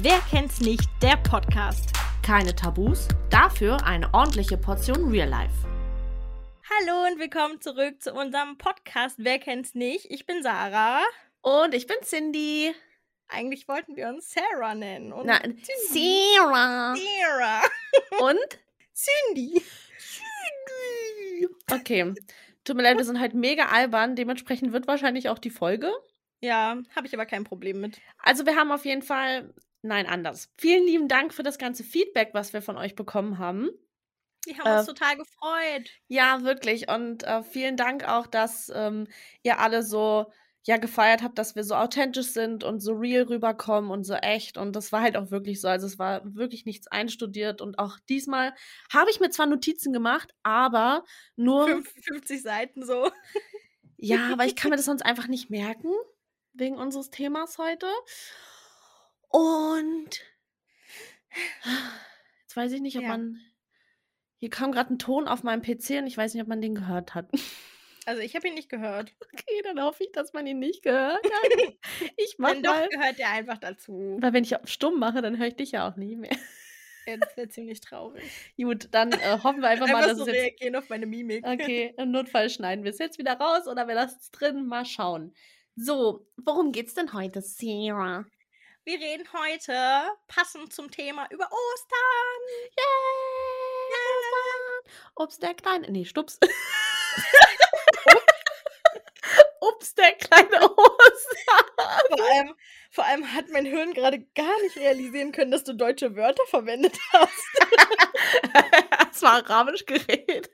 [0.00, 0.86] Wer kennt's nicht?
[1.00, 1.90] Der Podcast.
[2.22, 5.54] Keine Tabus, dafür eine ordentliche Portion Real Life.
[6.68, 9.16] Hallo und willkommen zurück zu unserem Podcast.
[9.18, 10.04] Wer kennt's nicht?
[10.10, 11.02] Ich bin Sarah.
[11.40, 12.74] Und ich bin Cindy.
[13.28, 15.14] Eigentlich wollten wir uns Sarah nennen.
[15.14, 16.94] Und Nein, Sarah.
[16.94, 17.62] Sarah.
[18.20, 18.58] Und?
[18.92, 19.62] Cindy.
[21.72, 22.12] Okay.
[22.64, 24.14] Tut mir leid, wir sind halt mega albern.
[24.14, 25.90] Dementsprechend wird wahrscheinlich auch die Folge.
[26.40, 27.98] Ja, habe ich aber kein Problem mit.
[28.18, 30.50] Also wir haben auf jeden Fall, nein, anders.
[30.56, 33.70] Vielen lieben Dank für das ganze Feedback, was wir von euch bekommen haben.
[34.46, 35.90] Die haben Äh, uns total gefreut.
[36.08, 36.88] Ja, wirklich.
[36.88, 39.06] Und äh, vielen Dank auch, dass ähm,
[39.42, 40.30] ihr alle so
[40.62, 44.58] ja gefeiert habt, dass wir so authentisch sind und so real rüberkommen und so echt.
[44.58, 45.68] Und das war halt auch wirklich so.
[45.68, 47.60] Also es war wirklich nichts einstudiert.
[47.60, 48.52] Und auch diesmal
[48.92, 51.04] habe ich mir zwar Notizen gemacht, aber
[51.36, 51.66] nur.
[51.68, 53.10] Fünf- 50 Seiten so.
[53.96, 55.92] Ja, aber ich kann mir das sonst einfach nicht merken,
[56.52, 57.86] wegen unseres Themas heute.
[59.28, 60.20] Und
[62.42, 63.08] jetzt weiß ich nicht, ob Ja.
[63.08, 63.40] man.
[64.38, 66.74] Hier kam gerade ein Ton auf meinem PC und ich weiß nicht, ob man den
[66.74, 67.30] gehört hat.
[68.04, 69.12] Also ich habe ihn nicht gehört.
[69.32, 71.74] Okay, dann hoffe ich, dass man ihn nicht gehört hat.
[72.16, 72.88] Ich mach Wenn doch, mal.
[72.88, 74.16] gehört der einfach dazu.
[74.20, 76.36] Weil wenn ich stumm mache, dann höre ich dich ja auch nie mehr.
[77.06, 78.22] Ja, Das wäre ziemlich traurig.
[78.56, 81.06] Gut, dann äh, hoffen wir einfach mal, Einfach dass so es jetzt reagieren auf meine
[81.06, 81.46] Mimik.
[81.46, 84.66] Okay, im Notfall schneiden wir es jetzt wieder raus oder wir lassen es drin.
[84.66, 85.34] Mal schauen.
[85.76, 88.24] So, worum geht's denn heute, Sarah?
[88.86, 92.40] Wir reden heute passend zum Thema über Ostern.
[92.76, 92.84] Yay!
[95.16, 95.90] Ups, der kleine.
[95.90, 96.38] Nee, Stups.
[99.60, 101.64] Ups, der kleine Oster.
[102.06, 102.54] Vor allem,
[102.92, 106.96] vor allem hat mein Hirn gerade gar nicht realisieren können, dass du deutsche Wörter verwendet
[107.12, 107.44] hast.
[109.10, 110.48] Es war arabisch geredet.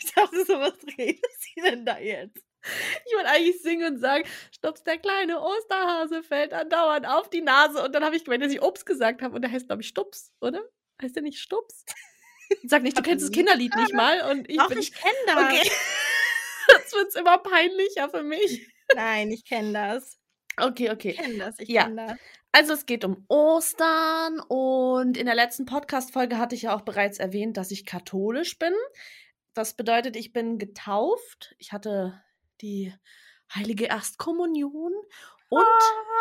[0.00, 2.44] Ich dachte so, was redet sie denn da jetzt?
[3.06, 7.82] Ich wollte eigentlich singen und sagen, Stups, der kleine Osterhase fällt andauernd auf die Nase.
[7.82, 9.34] Und dann habe ich gemeint, dass ich Ups gesagt habe.
[9.34, 10.62] Und der heißt, glaube ich, Stups, oder?
[11.00, 11.84] Heißt der nicht Stups?
[12.64, 14.30] Sag nicht, du kennst das Kinderlied nicht mal.
[14.30, 14.78] Und ich Doch, bin.
[14.78, 15.36] ich kenne das.
[15.36, 15.70] Okay.
[16.76, 18.66] Jetzt wird es immer peinlicher für mich.
[18.94, 20.18] Nein, ich kenne das.
[20.58, 21.12] Okay, Ich okay.
[21.14, 21.58] kenne das.
[21.58, 21.84] Ich Ja.
[21.84, 22.18] kenne das.
[22.52, 27.18] Also es geht um Ostern und in der letzten Podcast-Folge hatte ich ja auch bereits
[27.18, 28.74] erwähnt, dass ich katholisch bin.
[29.54, 31.54] Das bedeutet, ich bin getauft.
[31.58, 32.22] Ich hatte
[32.62, 32.94] die
[33.54, 34.92] heilige Erstkommunion
[35.48, 35.66] und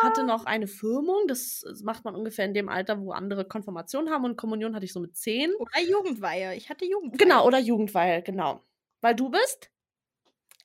[0.02, 1.28] hatte noch eine Firmung.
[1.28, 4.94] Das macht man ungefähr in dem Alter, wo andere Konfirmation haben und Kommunion hatte ich
[4.94, 5.54] so mit zehn.
[5.56, 6.56] Oder Jugendweihe.
[6.56, 7.18] Ich hatte Jugendweihe.
[7.18, 8.62] Genau, oder Jugendweihe, genau.
[9.00, 9.72] Weil du bist?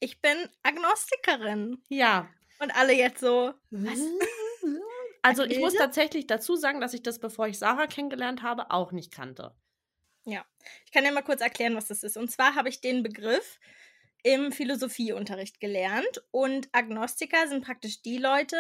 [0.01, 1.83] Ich bin Agnostikerin.
[1.89, 2.29] Ja.
[2.59, 3.99] Und alle jetzt so, was?
[5.23, 8.93] Also ich muss tatsächlich dazu sagen, dass ich das, bevor ich Sarah kennengelernt habe, auch
[8.93, 9.57] nicht kannte.
[10.85, 12.17] Ich kann dir mal kurz erklären, was das ist.
[12.17, 13.59] Und zwar habe ich den Begriff
[14.27, 16.23] im Philosophieunterricht gelernt.
[16.33, 18.57] Und Agnostiker sind praktisch die Leute,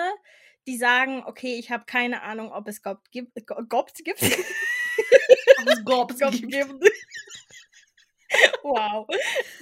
[0.69, 3.35] die sagen, okay, ich habe keine Ahnung, ob es Gott gibt.
[3.47, 4.21] Go- Gott gibt.
[5.69, 6.53] Es Gorbs Gott gibt.
[6.53, 6.73] gibt.
[8.63, 9.07] wow.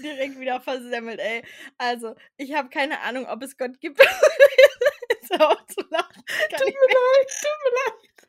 [0.03, 1.43] Direkt wieder versemmelt, ey.
[1.79, 3.99] Also, ich habe keine Ahnung, ob es Gott gibt.
[5.31, 6.23] Hör auf zu lachen.
[6.51, 8.29] Tut mir leid, tut mir leid.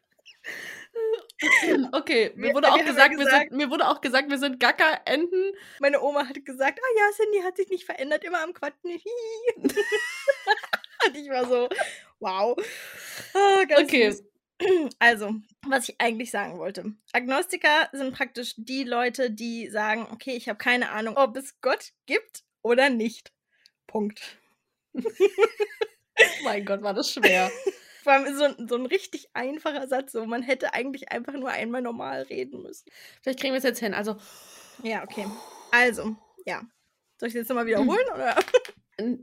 [1.92, 5.54] Okay, mir wurde auch gesagt, wir gesagt- sind, mir wurde auch gesagt, wir sind Gackerenten.
[5.80, 9.02] Meine Oma hat gesagt, ah ja, Cindy hat sich nicht verändert, immer am Quatschen.
[11.06, 11.70] Und ich war so,
[12.20, 12.56] wow.
[13.68, 14.12] Ganz Okay.
[14.12, 14.24] süß.
[15.00, 15.36] Also,
[15.68, 16.94] was ich eigentlich sagen wollte.
[17.12, 21.92] Agnostiker sind praktisch die Leute, die sagen, okay, ich habe keine Ahnung, ob es Gott
[22.06, 23.34] gibt oder nicht.
[23.86, 24.38] Punkt.
[26.46, 27.52] mein Gott, war das schwer.
[28.06, 31.50] Vor allem so, ein- so ein richtig einfacher Satz, so man hätte eigentlich einfach nur
[31.50, 32.86] einmal normal reden müssen.
[33.24, 33.94] Vielleicht kriegen wir es jetzt hin.
[33.96, 34.16] Also,
[34.84, 35.26] Ja, okay.
[35.72, 36.16] Also,
[36.46, 36.62] ja.
[37.20, 38.06] Soll ich das jetzt nochmal wiederholen?
[38.14, 38.36] Oder?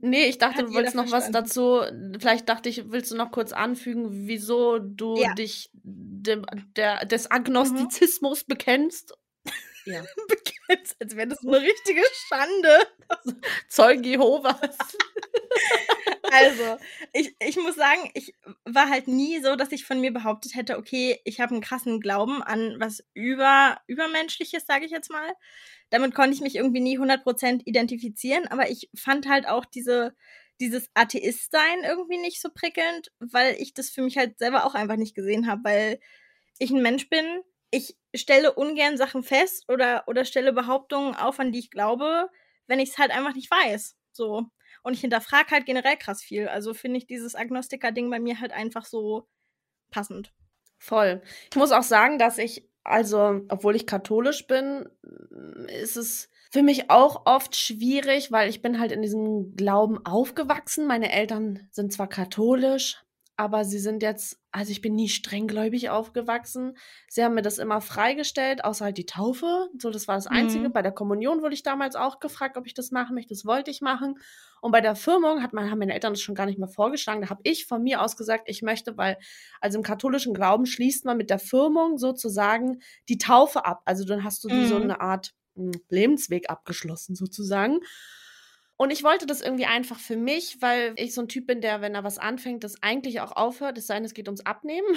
[0.01, 1.33] nee, ich dachte, Hat du wolltest noch was verstanden.
[1.33, 2.19] dazu.
[2.21, 5.33] Vielleicht dachte ich, willst du noch kurz anfügen, wieso du Ja.
[5.35, 6.45] dich dem,
[6.77, 9.15] der, des Agnostizismus bekennst?
[9.85, 10.03] Ja.
[10.69, 12.79] Als, als wäre das eine richtige Schande.
[13.69, 14.57] Zeugen Jehovas.
[16.35, 16.79] Also,
[17.13, 18.35] ich, ich muss sagen, ich
[18.65, 22.01] war halt nie so, dass ich von mir behauptet hätte, okay, ich habe einen krassen
[22.01, 25.35] Glauben an was über, Übermenschliches, sage ich jetzt mal.
[25.91, 30.15] Damit konnte ich mich irgendwie nie 100% identifizieren, aber ich fand halt auch diese,
[30.59, 34.97] dieses Atheist-Sein irgendwie nicht so prickelnd, weil ich das für mich halt selber auch einfach
[34.97, 36.01] nicht gesehen habe, weil
[36.59, 37.27] ich ein Mensch bin,
[37.71, 42.31] ich stelle ungern Sachen fest oder, oder stelle Behauptungen auf, an die ich glaube,
[42.67, 43.97] wenn ich es halt einfach nicht weiß.
[44.13, 44.47] So.
[44.83, 46.49] Und ich hinterfrage halt generell krass viel.
[46.49, 49.29] Also finde ich dieses Agnostiker-Ding bei mir halt einfach so
[49.91, 50.33] passend.
[50.79, 51.23] Voll.
[51.51, 54.89] Ich muss auch sagen, dass ich, also, obwohl ich katholisch bin,
[55.69, 60.87] ist es für mich auch oft schwierig, weil ich bin halt in diesem Glauben aufgewachsen.
[60.87, 63.03] Meine Eltern sind zwar katholisch,
[63.37, 66.77] aber sie sind jetzt, also ich bin nie strenggläubig aufgewachsen.
[67.09, 69.69] Sie haben mir das immer freigestellt, außer halt die Taufe.
[69.79, 70.69] So, das war das Einzige.
[70.69, 70.73] Mhm.
[70.73, 73.35] Bei der Kommunion wurde ich damals auch gefragt, ob ich das machen möchte.
[73.35, 74.19] Das wollte ich machen.
[74.61, 77.23] Und bei der Firmung hat man, haben meine Eltern das schon gar nicht mehr vorgeschlagen.
[77.23, 79.19] Da habe ich von mir aus gesagt, ich möchte, weil,
[79.61, 83.83] also im katholischen Glauben schließt man mit der Firmung sozusagen die Taufe ab.
[83.87, 84.83] Also dann hast du wie so Mhm.
[84.83, 87.81] eine Art mh, Lebensweg abgeschlossen sozusagen.
[88.77, 91.81] Und ich wollte das irgendwie einfach für mich, weil ich so ein Typ bin, der,
[91.81, 93.79] wenn er was anfängt, das eigentlich auch aufhört.
[93.79, 94.97] Es sei denn, es geht ums Abnehmen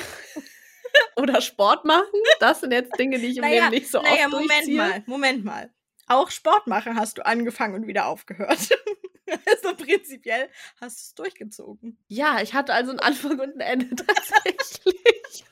[1.15, 2.05] oder Sport machen.
[2.39, 4.77] Das sind jetzt Dinge, die ich im Naja, Leben nicht so naja, oft Moment durchziehe.
[4.77, 5.73] mal, Moment mal.
[6.07, 8.69] Auch Sport machen hast du angefangen und wieder aufgehört.
[9.45, 10.49] also prinzipiell
[10.79, 11.97] hast du es durchgezogen.
[12.07, 15.45] Ja, ich hatte also einen Anfang und ein Ende tatsächlich.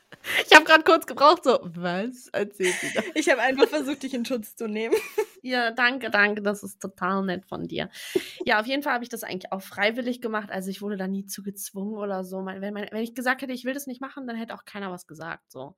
[0.46, 3.02] Ich habe gerade kurz gebraucht, so, was erzählt sie da?
[3.14, 4.94] Ich habe einfach versucht, dich in Schutz zu nehmen.
[5.42, 7.90] Ja, danke, danke, das ist total nett von dir.
[8.46, 10.50] Ja, auf jeden Fall habe ich das eigentlich auch freiwillig gemacht.
[10.50, 12.44] Also ich wurde da nie zu gezwungen oder so.
[12.46, 14.90] Wenn, mein, wenn ich gesagt hätte, ich will das nicht machen, dann hätte auch keiner
[14.90, 15.52] was gesagt.
[15.52, 15.76] So.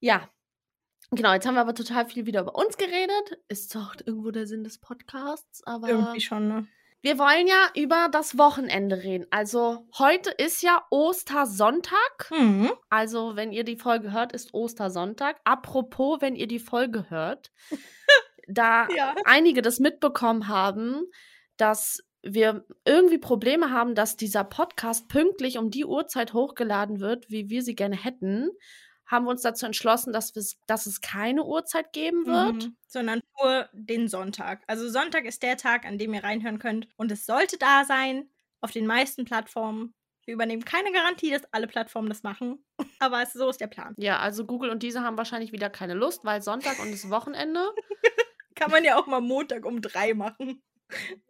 [0.00, 0.28] Ja.
[1.10, 3.38] Genau, jetzt haben wir aber total viel wieder über uns geredet.
[3.48, 5.88] Ist doch irgendwo der Sinn des Podcasts, aber.
[5.88, 6.66] Irgendwie schon, ne?
[7.04, 9.26] Wir wollen ja über das Wochenende reden.
[9.30, 12.30] Also heute ist ja Ostersonntag.
[12.30, 12.72] Mhm.
[12.88, 15.36] Also, wenn ihr die Folge hört, ist Ostersonntag.
[15.44, 17.52] Apropos, wenn ihr die Folge hört,
[18.48, 19.14] da Ja.
[19.26, 21.02] einige das mitbekommen haben,
[21.58, 27.50] dass wir irgendwie Probleme haben, dass dieser Podcast pünktlich um die Uhrzeit hochgeladen wird, wie
[27.50, 28.48] wir sie gerne hätten,
[29.06, 30.32] haben wir uns dazu entschlossen, dass,
[30.66, 32.64] dass es keine Uhrzeit geben wird.
[32.64, 32.76] Mhm.
[32.86, 34.62] Sondern nur den Sonntag.
[34.66, 36.88] Also Sonntag ist der Tag, an dem ihr reinhören könnt.
[36.96, 38.30] Und es sollte da sein,
[38.60, 39.94] auf den meisten Plattformen.
[40.24, 42.64] Wir übernehmen keine Garantie, dass alle Plattformen das machen.
[42.98, 43.94] Aber es, so ist der Plan.
[43.98, 47.60] Ja, also Google und diese haben wahrscheinlich wieder keine Lust, weil Sonntag und das Wochenende.
[48.54, 50.62] Kann man ja auch mal Montag um drei machen.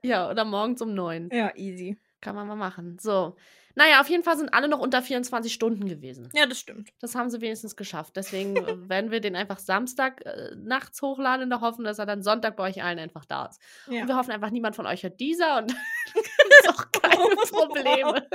[0.02, 1.28] Ja, oder morgens um neun.
[1.32, 1.98] Ja, easy.
[2.24, 2.96] Kann man mal machen.
[2.98, 3.36] So.
[3.74, 6.30] Naja, auf jeden Fall sind alle noch unter 24 Stunden gewesen.
[6.32, 6.88] Ja, das stimmt.
[7.00, 8.16] Das haben sie wenigstens geschafft.
[8.16, 12.06] Deswegen äh, werden wir den einfach Samstag äh, nachts hochladen in der Hoffnung, dass er
[12.06, 13.60] dann Sonntag bei euch allen einfach da ist.
[13.90, 14.00] Ja.
[14.00, 15.70] Und wir hoffen einfach, niemand von euch hört dieser und
[16.14, 18.26] ist auch keine Probleme.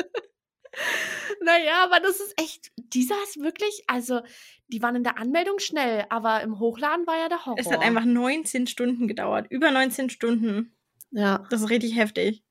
[1.44, 4.22] naja, aber das ist echt, dieser ist wirklich, also,
[4.68, 7.58] die waren in der Anmeldung schnell, aber im Hochladen war ja der Horror.
[7.58, 9.48] Es hat einfach 19 Stunden gedauert.
[9.50, 10.76] Über 19 Stunden.
[11.10, 12.44] Ja, Das ist richtig heftig.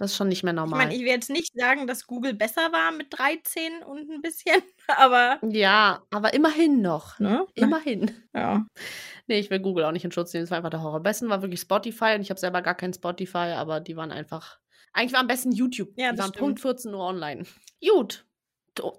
[0.00, 0.78] Das ist schon nicht mehr Ich normal.
[0.78, 4.62] meine, ich will jetzt nicht sagen, dass Google besser war mit 13 und ein bisschen,
[4.88, 5.38] aber.
[5.42, 7.18] ja, aber immerhin noch.
[7.18, 7.46] Ne?
[7.54, 8.10] Immerhin.
[8.34, 8.64] Ja.
[9.26, 10.44] Nee, ich will Google auch nicht in Schutz nehmen.
[10.44, 10.96] Es war einfach der Horror.
[10.96, 14.10] Am besten war wirklich Spotify und ich habe selber gar kein Spotify, aber die waren
[14.10, 14.58] einfach.
[14.94, 15.90] Eigentlich war am besten YouTube.
[15.96, 16.38] Ja, die das waren stimmt.
[16.44, 17.44] Punkt 14 Uhr online.
[17.86, 18.24] Gut.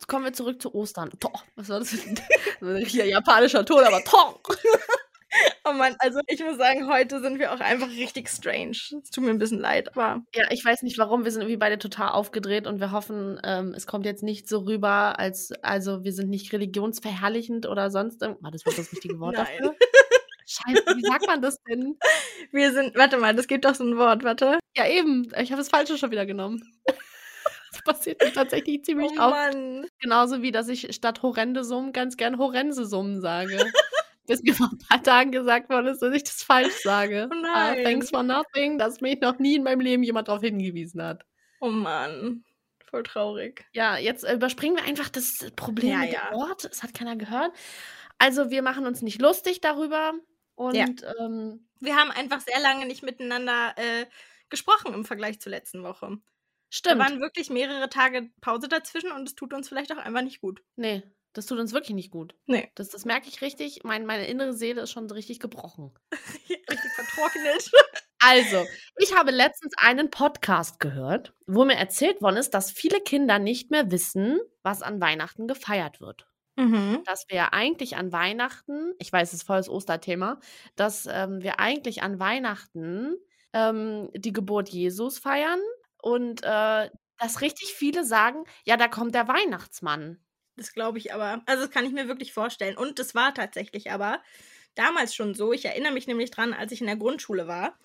[0.07, 1.09] Kommen wir zurück zu Ostern.
[1.19, 1.89] To, was war das?
[2.87, 4.35] Hier japanischer Ton, aber Tong.
[5.63, 8.71] Oh Mann, also ich muss sagen, heute sind wir auch einfach richtig strange.
[8.71, 10.23] Es tut mir ein bisschen leid, aber.
[10.33, 11.23] Ja, ich weiß nicht warum.
[11.23, 14.59] Wir sind irgendwie beide total aufgedreht und wir hoffen, ähm, es kommt jetzt nicht so
[14.59, 18.43] rüber, als also wir sind nicht religionsverherrlichend oder sonst irgendwas.
[18.43, 19.75] War das wohl das richtige Wort dafür?
[20.47, 21.97] Scheiße, wie sagt man das denn?
[22.51, 22.95] Wir sind.
[22.95, 24.59] Warte mal, das gibt doch so ein Wort, warte.
[24.75, 25.31] Ja, eben.
[25.39, 26.61] Ich habe das Falsche schon wieder genommen.
[27.73, 29.31] Das passiert mir tatsächlich ziemlich oh oft.
[29.31, 29.85] Mann.
[30.01, 33.57] Genauso wie, dass ich statt horrende Summen ganz gern horrense Summen sage.
[34.31, 37.29] Bis mir vor ein paar Tagen gesagt worden ist, dass ich das falsch sage.
[37.31, 37.83] Oh Ah, nein.
[37.83, 41.25] thanks for nothing, dass mich noch nie in meinem Leben jemand darauf hingewiesen hat.
[41.59, 42.43] Oh Mann.
[42.89, 43.65] Voll traurig.
[43.73, 46.29] Ja, jetzt überspringen wir einfach das Problem Ja, mit ja.
[46.29, 46.65] dem Ort.
[46.65, 47.51] Es hat keiner gehört.
[48.17, 50.13] Also wir machen uns nicht lustig darüber.
[50.55, 50.85] Und Ja.
[51.19, 54.05] ähm, Wir haben einfach sehr lange nicht miteinander äh,
[54.49, 56.07] gesprochen im Vergleich zur letzten Woche.
[56.09, 56.17] Da
[56.69, 56.99] stimmt.
[56.99, 60.61] waren wirklich mehrere Tage Pause dazwischen und es tut uns vielleicht auch einfach nicht gut.
[60.75, 62.35] Nee, das tut uns wirklich nicht gut.
[62.45, 62.69] Nee.
[62.75, 63.83] Das, das merke ich richtig.
[63.83, 65.93] Mein, meine innere Seele ist schon so richtig gebrochen.
[66.69, 67.71] Richtig vertrocknet.
[68.19, 68.65] Also,
[68.97, 73.71] ich habe letztens einen Podcast gehört, wo mir erzählt worden ist, dass viele Kinder nicht
[73.71, 76.27] mehr wissen, was an Weihnachten gefeiert wird.
[76.55, 77.01] Mhm.
[77.05, 80.39] Dass wir eigentlich an Weihnachten, ich weiß, es ist voll das Osterthema,
[80.75, 83.15] dass ähm, wir eigentlich an Weihnachten
[83.53, 85.59] ähm, die Geburt Jesus feiern
[86.01, 90.19] und äh, dass richtig viele sagen, ja, da kommt der Weihnachtsmann.
[90.57, 91.41] Das glaube ich aber.
[91.45, 92.77] Also, das kann ich mir wirklich vorstellen.
[92.77, 94.21] Und das war tatsächlich aber
[94.75, 95.53] damals schon so.
[95.53, 97.77] Ich erinnere mich nämlich dran, als ich in der Grundschule war,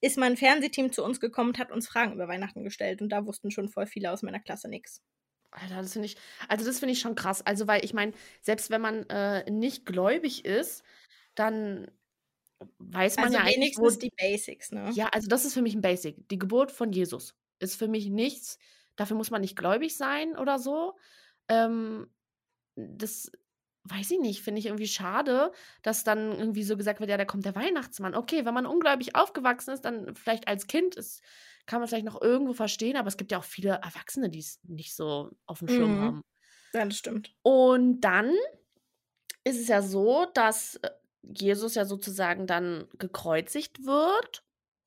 [0.00, 3.02] ist mein Fernsehteam zu uns gekommen und hat uns Fragen über Weihnachten gestellt.
[3.02, 5.02] Und da wussten schon voll viele aus meiner Klasse nichts.
[5.50, 6.16] Alter, das finde ich,
[6.48, 7.44] also das finde ich schon krass.
[7.44, 10.82] Also, weil ich meine, selbst wenn man äh, nicht gläubig ist,
[11.34, 11.90] dann
[12.78, 14.90] weiß man Also ja eigentlich, wo, wenigstens die Basics, ne?
[14.92, 16.28] ja, also das ist für mich ein Basic.
[16.28, 18.58] Die Geburt von Jesus ist für mich nichts.
[18.96, 20.96] Dafür muss man nicht gläubig sein oder so.
[21.48, 22.08] Ähm,
[22.76, 23.30] das
[23.84, 25.52] weiß ich nicht, finde ich irgendwie schade,
[25.82, 28.14] dass dann irgendwie so gesagt wird, ja, da kommt der Weihnachtsmann.
[28.14, 31.22] Okay, wenn man ungläubig aufgewachsen ist, dann vielleicht als Kind ist,
[31.66, 34.60] kann man vielleicht noch irgendwo verstehen, aber es gibt ja auch viele Erwachsene, die es
[34.64, 35.98] nicht so auf dem Schirm Mhm.
[35.98, 36.22] haben.
[36.74, 37.34] Ja, das stimmt.
[37.42, 38.32] Und dann
[39.44, 40.90] ist es ja so, dass äh,
[41.22, 44.44] Jesus ja sozusagen dann gekreuzigt wird,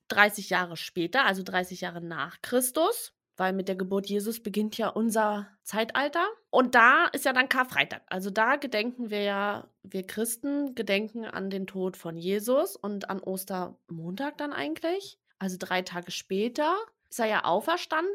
[0.10, 4.90] 30 Jahre später, also 30 Jahre nach Christus, weil mit der Geburt Jesus beginnt ja
[4.90, 6.28] unser Zeitalter.
[6.52, 8.04] Und da ist ja dann Karfreitag.
[8.06, 13.20] Also da gedenken wir ja, wir Christen gedenken an den Tod von Jesus und an
[13.20, 15.18] Ostermontag dann eigentlich.
[15.40, 16.78] Also drei Tage später
[17.10, 18.14] ist er ja auferstanden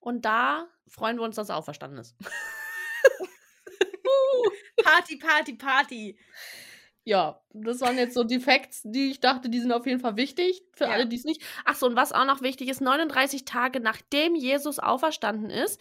[0.00, 2.14] und da freuen wir uns, dass er auferstanden ist.
[4.84, 6.18] Party, Party, Party.
[7.08, 10.16] Ja, das waren jetzt so die Facts, die ich dachte, die sind auf jeden Fall
[10.16, 10.90] wichtig für Ja.
[10.90, 11.40] alle, die es nicht.
[11.64, 15.80] Ach so, und was auch noch wichtig ist, 39 Tage nachdem Jesus auferstanden ist,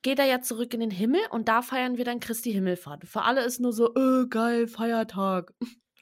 [0.00, 3.04] geht er ja zurück in den Himmel und da feiern wir dann Christi Himmelfahrt.
[3.06, 5.52] Für alle ist nur so, äh, geil, Feiertag.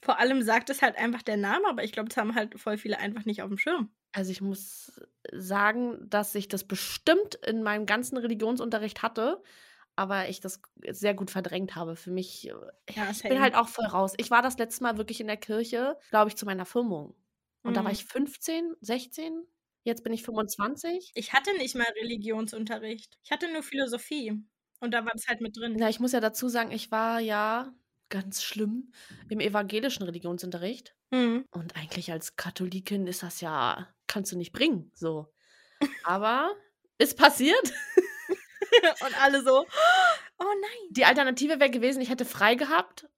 [0.03, 2.79] Vor allem sagt es halt einfach der Name, aber ich glaube, das haben halt voll
[2.79, 3.91] viele einfach nicht auf dem Schirm.
[4.13, 5.01] Also ich muss
[5.33, 9.43] sagen, dass ich das bestimmt in meinem ganzen Religionsunterricht hatte,
[9.97, 10.61] aber ich das
[10.91, 11.97] sehr gut verdrängt habe.
[11.97, 12.55] Für mich, äh,
[12.95, 14.15] Ja, ich bin halt auch voll raus.
[14.19, 17.15] Ich war das letzte Mal wirklich in der Kirche, glaube ich, zu meiner Firmung.
[17.63, 17.95] Und da war Mhm.
[17.95, 19.47] ich 15, 16.
[19.85, 21.13] Jetzt bin ich 25.
[21.15, 23.19] Ich hatte nicht mal Religionsunterricht.
[23.23, 24.33] Ich hatte nur Philosophie.
[24.81, 25.79] Und da war das halt mit drin.
[25.79, 27.73] Ja, ich muss ja dazu sagen, ich war ja
[28.11, 28.93] ganz schlimm
[29.29, 30.95] im evangelischen Religionsunterricht.
[31.11, 31.45] Mhm.
[31.51, 35.33] Und eigentlich als Katholikin ist das ja, kannst du nicht bringen, so.
[36.05, 36.53] Aber
[36.99, 37.73] ist passiert.
[39.07, 39.61] Und alle so,
[40.39, 40.89] oh nein.
[40.91, 43.09] Die Alternative wäre gewesen, ich hätte frei gehabt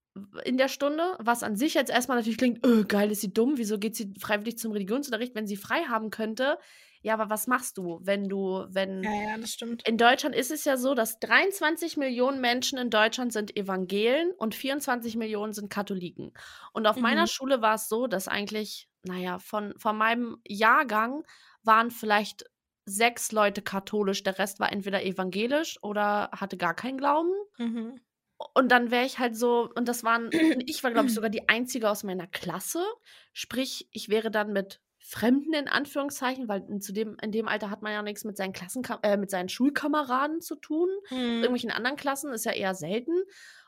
[0.45, 3.59] in der Stunde, was an sich jetzt erstmal natürlich klingt, öh, geil, ist sie dumm,
[3.59, 6.59] wieso geht sie freiwillig zum Religionsunterricht, wenn sie frei haben könnte?
[7.03, 9.87] Ja, aber was machst du, wenn du, wenn Ja, ja, das stimmt.
[9.87, 14.55] in Deutschland ist es ja so, dass 23 Millionen Menschen in Deutschland sind Evangelen und
[14.55, 16.33] 24 Millionen sind Katholiken.
[16.73, 17.27] Und auf meiner Mhm.
[17.29, 21.25] Schule war es so, dass eigentlich, naja, von, von meinem Jahrgang
[21.63, 22.47] waren vielleicht
[22.87, 27.33] sechs Leute katholisch, der Rest war entweder evangelisch oder hatte gar keinen Glauben.
[27.59, 28.01] Mhm.
[28.55, 30.31] Und dann wäre ich halt so, und das waren,
[30.67, 32.85] ich war, glaube ich, sogar die Einzige aus meiner Klasse.
[33.33, 37.71] Sprich, ich wäre dann mit Fremden in Anführungszeichen, weil in, zu dem, in dem Alter
[37.71, 40.89] hat man ja nichts mit seinen Klassenkam äh, mit seinen Schulkameraden zu tun.
[41.11, 41.43] Mhm.
[41.43, 43.15] Irgendwelchen anderen Klassen ist ja eher selten.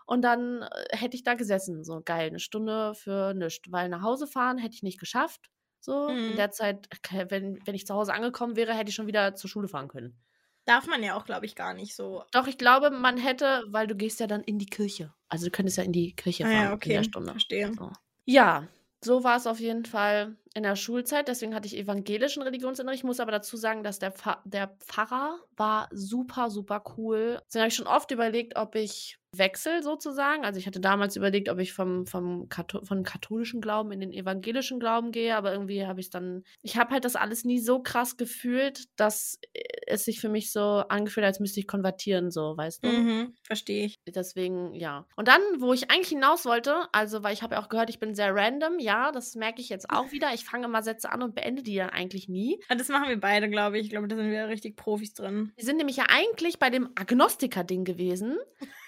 [0.04, 3.70] Und dann äh, hätte ich da gesessen, so geil, eine Stunde für nichts.
[3.70, 5.48] Weil nach Hause fahren hätte ich nicht geschafft.
[5.80, 6.36] So, in Mhm.
[6.36, 6.88] der Zeit,
[7.30, 10.18] wenn, wenn ich zu Hause angekommen wäre, hätte ich schon wieder zur Schule fahren können.
[10.66, 12.24] Darf man ja auch, glaube ich, gar nicht so.
[12.32, 15.14] Doch, ich glaube, man hätte, weil du gehst ja dann in die Kirche.
[15.28, 16.94] Also du könntest ja in die Kirche Ah fahren ja, in okay.
[16.94, 17.32] der Stunde.
[17.32, 17.72] Verstehe.
[17.76, 17.90] So.
[18.26, 18.68] Ja,
[19.02, 21.28] so war es auf jeden Fall in der Schulzeit.
[21.28, 23.00] Deswegen hatte ich evangelischen Religionsunterricht.
[23.00, 27.40] Ich muss aber dazu sagen, dass der, Pfa der Pfarrer war super, super cool.
[27.46, 30.44] Deswegen habe ich schon oft überlegt, ob ich wechsel sozusagen.
[30.44, 34.12] Also ich hatte damals überlegt, ob ich vom, vom, Katho vom katholischen Glauben in den
[34.12, 36.44] evangelischen Glauben gehe, aber irgendwie habe ich dann.
[36.62, 39.38] Ich habe halt das alles nie so krass gefühlt, dass
[39.86, 42.88] es sich für mich so angefühlt, als müsste ich konvertieren, so, weißt du?
[42.88, 43.34] Mhm.
[43.42, 43.96] Verstehe ich.
[44.06, 45.06] Deswegen, ja.
[45.16, 47.98] Und dann, wo ich eigentlich hinaus wollte, also, weil ich habe ja auch gehört, ich
[48.00, 50.34] bin sehr random, ja, das merke ich jetzt auch wieder.
[50.34, 52.60] Ich fange immer Sätze an und beende die ja eigentlich nie.
[52.68, 53.84] Ah, Das machen wir beide, glaube ich.
[53.84, 55.52] Ich glaube, da sind wir richtig Profis drin.
[55.56, 58.36] Wir sind nämlich ja eigentlich bei dem Agnostiker-Ding gewesen,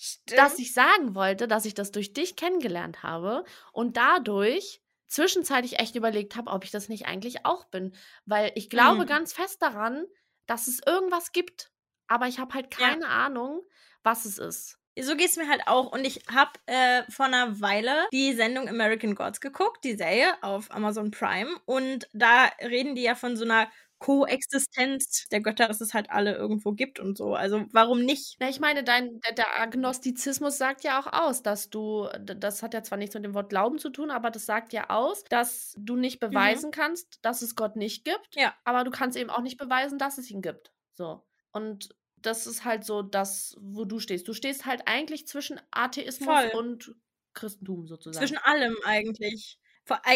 [0.00, 0.38] Stimmt.
[0.38, 5.96] dass ich sagen wollte, dass ich das durch dich kennengelernt habe und dadurch zwischenzeitlich echt
[5.96, 7.94] überlegt habe, ob ich das nicht eigentlich auch bin.
[8.26, 9.06] Weil ich glaube Mhm.
[9.06, 10.04] ganz fest daran,
[10.46, 11.70] dass es irgendwas gibt,
[12.06, 12.88] aber ich habe halt Ja.
[12.90, 13.62] keine Ahnung,
[14.02, 14.78] was es ist.
[15.00, 15.92] So geht es mir halt auch.
[15.92, 20.70] Und ich habe äh, vor einer Weile die Sendung American Gods geguckt, die Serie auf
[20.72, 21.50] Amazon Prime.
[21.66, 26.34] Und da reden die ja von so einer Koexistenz der Götter, dass es halt alle
[26.36, 27.34] irgendwo gibt und so.
[27.34, 28.36] Also warum nicht?
[28.38, 32.82] Na, ich meine, dein, der, Agnostizismus sagt ja auch aus, dass du, das hat ja
[32.82, 35.96] zwar nichts mit dem Wort Glauben zu tun, aber das sagt ja aus, dass du
[35.96, 38.54] nicht beweisen kannst, dass es Gott nicht gibt, Ja.
[38.64, 40.72] aber du kannst eben auch nicht beweisen, dass es ihn gibt.
[40.94, 41.24] So.
[41.52, 44.28] Und das ist halt so das, wo du stehst.
[44.28, 46.50] Du stehst halt eigentlich zwischen Atheismus Voll.
[46.58, 46.94] und
[47.34, 48.26] Christentum sozusagen.
[48.26, 49.58] Zwischen allem eigentlich.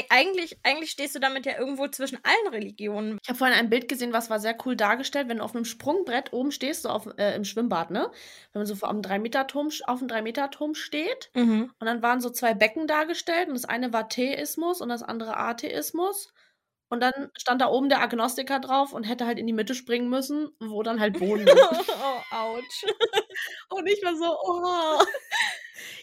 [0.08, 3.18] Eigentlich, eigentlich stehst du damit ja irgendwo zwischen allen Religionen.
[3.22, 5.64] Ich habe vorhin ein Bild gesehen, was war sehr cool dargestellt, wenn du auf einem
[5.64, 8.10] Sprungbrett oben stehst, so auf, äh, im Schwimmbad, ne?
[8.52, 11.72] Wenn man so auf einem 3-Meter-Turm auf einem 3-Meter-Turm steht Mhm.
[11.78, 15.36] Und dann waren so zwei Becken dargestellt und das eine war Theismus und das andere
[15.36, 16.32] Atheismus.
[16.88, 20.10] Und dann stand da oben der Agnostiker drauf und hätte halt in die Mitte springen
[20.10, 21.54] müssen, wo dann halt Boden ist.
[21.88, 22.84] oh, ouch.
[23.70, 25.02] und ich war so, oh.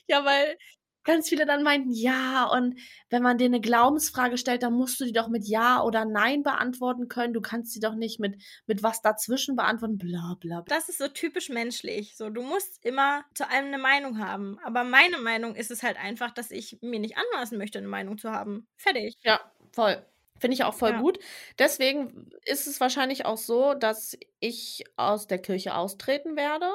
[0.08, 0.58] Ja, weil
[1.04, 2.80] ganz viele dann meinten, ja, und
[3.10, 6.44] wenn man dir eine Glaubensfrage stellt, dann musst du die doch mit Ja oder Nein
[6.44, 7.34] beantworten können.
[7.34, 10.70] Du kannst sie doch nicht mit, mit was dazwischen beantworten, bla bla bla.
[10.70, 12.16] Das ist so typisch menschlich.
[12.16, 14.60] So, du musst immer zu allem eine Meinung haben.
[14.64, 18.18] Aber meine Meinung ist es halt einfach, dass ich mir nicht anmaßen möchte, eine Meinung
[18.18, 18.68] zu haben.
[18.78, 19.16] Fertig.
[19.24, 19.40] Ja,
[19.72, 20.06] voll.
[20.40, 21.02] Finde ich auch voll Ja.
[21.02, 21.20] gut.
[21.58, 26.66] Deswegen ist es wahrscheinlich auch so, dass ich aus der Kirche austreten werde.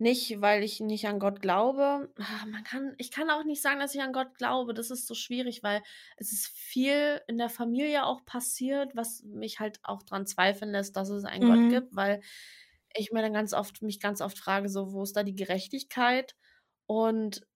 [0.00, 2.12] Nicht, weil ich nicht an Gott glaube.
[2.18, 4.74] Ah, Man kann, ich kann auch nicht sagen, dass ich an Gott glaube.
[4.74, 5.82] Das ist so schwierig, weil
[6.16, 10.96] es ist viel in der Familie auch passiert, was mich halt auch dran zweifeln lässt,
[10.96, 11.44] dass es einen Mhm.
[11.44, 12.20] Gott gibt, weil
[12.94, 16.36] ich mir dann ganz oft, mich ganz oft frage, so, wo ist da die Gerechtigkeit?
[16.86, 17.46] Und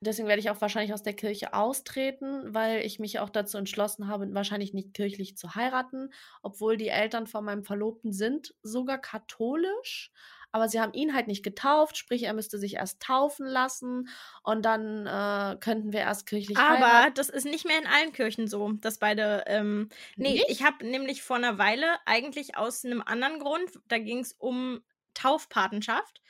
[0.00, 4.08] deswegen werde ich auch wahrscheinlich aus der Kirche austreten, weil ich mich auch dazu entschlossen
[4.08, 6.10] habe, wahrscheinlich nicht kirchlich zu heiraten,
[6.42, 10.12] obwohl die Eltern von meinem Verlobten sind sogar katholisch,
[10.54, 14.08] aber sie haben ihn halt nicht getauft, sprich, er müsste sich erst taufen lassen
[14.44, 17.12] und dann äh, könnten wir erst kirchlich Aber heiraten.
[17.14, 19.44] das ist nicht mehr in allen Kirchen so, dass beide.
[19.46, 20.46] Ähm, nee, Nicht?
[20.46, 24.82] ich habe nämlich vor einer Weile eigentlich aus einem anderen Grund, da ging es um
[25.14, 26.22] Taufpatenschaft,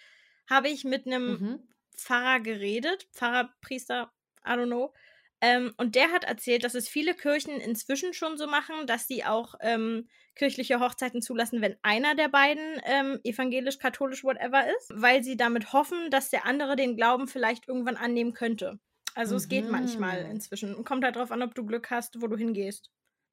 [0.49, 1.65] habe ich mit einem Mhm.
[1.97, 4.13] Pfarrer geredet, Pfarrer, Priester,
[4.47, 4.95] I don't know.
[5.41, 9.25] Ähm, und der hat erzählt, dass es viele Kirchen inzwischen schon so machen, dass sie
[9.25, 15.23] auch ähm, kirchliche Hochzeiten zulassen, wenn einer der beiden ähm, evangelisch, katholisch, whatever ist, weil
[15.23, 18.79] sie damit hoffen, dass der andere den Glauben vielleicht irgendwann annehmen könnte.
[19.15, 20.31] Also es geht manchmal Mhm.
[20.33, 20.75] inzwischen.
[20.75, 22.91] Und kommt halt drauf an, ob du Glück hast, wo du hingehst.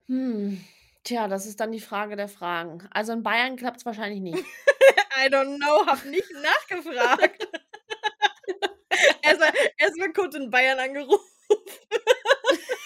[0.08, 0.64] Hm.
[1.04, 2.88] Tja, das ist dann die Frage der Fragen.
[2.92, 4.38] Also in Bayern klappt es wahrscheinlich nicht.
[5.26, 7.48] I don't know, hab nicht nachgefragt.
[9.24, 11.26] Erstmal erst mal kurz in Bayern angerufen.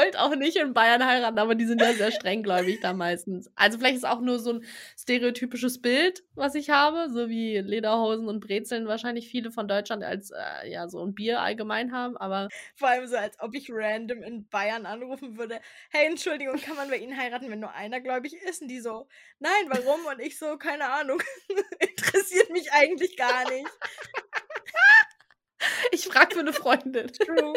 [0.00, 3.50] wollte auch nicht in Bayern heiraten, aber die sind ja sehr strenggläubig da meistens.
[3.54, 4.64] Also vielleicht ist auch nur so ein
[4.98, 10.30] stereotypisches Bild, was ich habe, so wie Lederhosen und Brezeln wahrscheinlich viele von Deutschland als
[10.30, 14.22] äh, ja so ein Bier allgemein haben, aber Vor allem so, als ob ich random
[14.22, 15.60] in Bayern anrufen würde.
[15.90, 18.62] Hey, Entschuldigung, kann man bei Ihnen heiraten, wenn nur einer gläubig ist?
[18.62, 19.06] Und die so,
[19.38, 20.04] nein, warum?
[20.06, 21.22] Und ich so, keine Ahnung.
[21.78, 23.68] Interessiert mich eigentlich gar nicht.
[25.92, 27.12] ich frage für eine Freundin.
[27.12, 27.54] True.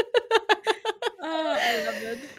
[1.23, 1.55] Ah.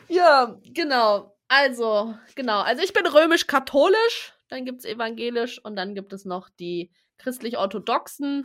[0.09, 1.35] Ja, genau.
[1.49, 2.61] Also, genau.
[2.61, 8.45] Also ich bin römisch-katholisch, dann gibt es evangelisch und dann gibt es noch die christlich-orthodoxen.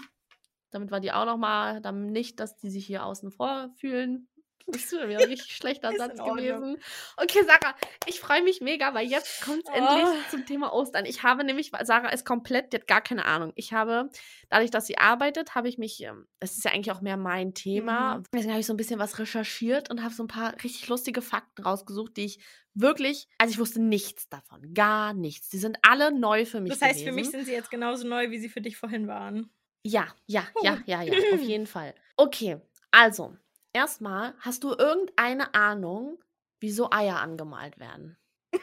[0.72, 4.30] Damit war die auch noch mal, dann nicht, dass die sich hier außen vor fühlen.
[4.68, 6.78] Das ist schon wieder ein richtig schlechter Satz gewesen.
[7.18, 10.30] Okay, Sarah, ich freue mich mega, weil jetzt kommt es endlich Oh.
[10.30, 11.06] zum Thema Ostern.
[11.06, 13.52] Ich habe nämlich, Sarah ist komplett, die hat gar keine Ahnung.
[13.56, 14.10] Ich habe,
[14.50, 17.54] dadurch, dass sie arbeitet, habe ich mich, ähm, das ist ja eigentlich auch mehr mein
[17.54, 18.24] Thema, Mhm.
[18.34, 21.22] deswegen habe ich so ein bisschen was recherchiert und habe so ein paar richtig lustige
[21.22, 22.40] Fakten rausgesucht, die ich
[22.76, 25.50] wirklich, also ich wusste nichts davon, gar nichts.
[25.50, 27.16] Die sind alle neu für mich Das heißt, für gewesen.
[27.16, 29.50] mich sind sie jetzt genauso neu, wie sie für dich vorhin waren.
[29.84, 31.96] Ja, ja, ja, ja, ja, auf jeden Fall.
[32.18, 32.58] Okay,
[32.92, 33.36] also,
[33.74, 36.24] erstmal, hast du irgendeine Ahnung,
[36.60, 38.18] wieso Eier angemalt werden?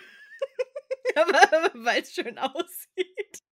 [1.74, 3.42] Weil es schön aussieht.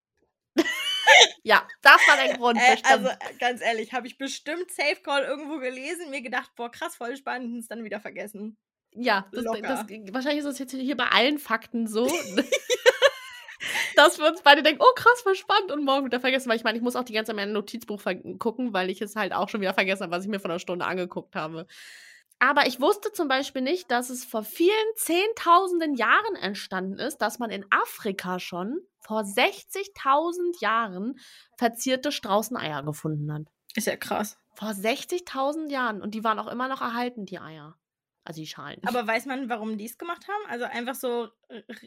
[1.43, 5.25] Ja, das war der Grund, Äh, also äh, ganz ehrlich, habe ich bestimmt Safe Call
[5.25, 8.57] irgendwo gelesen, mir gedacht, boah, krass, voll spannend, und es dann wieder vergessen.
[8.93, 12.07] ja, das, das, wahrscheinlich ist es jetzt hier bei allen Fakten so,
[13.95, 16.65] dass wir uns beide denken, oh krass, voll spannend und morgen wieder vergessen, weil ich
[16.65, 18.03] meine, ich muss auch die ganze Zeit mein Notizbuch
[18.39, 20.59] gucken, weil ich es halt auch schon wieder vergessen habe, was ich mir vor einer
[20.59, 21.67] Stunde angeguckt habe.
[22.41, 27.39] Aber ich wusste zum Beispiel nicht, dass es vor vielen Zehntausenden Jahren entstanden ist, dass
[27.39, 31.19] man in Afrika schon vor 60.000 Jahren
[31.57, 33.43] verzierte Straußeneier gefunden hat.
[33.75, 34.37] Ist ja krass.
[34.55, 36.03] Vor 60.000 Jahren.
[36.03, 37.77] Und die waren auch immer noch erhalten, die Eier.
[38.25, 38.81] Also die Schalen.
[38.87, 40.51] Aber weiß man, warum die es gemacht haben?
[40.51, 41.29] Also einfach so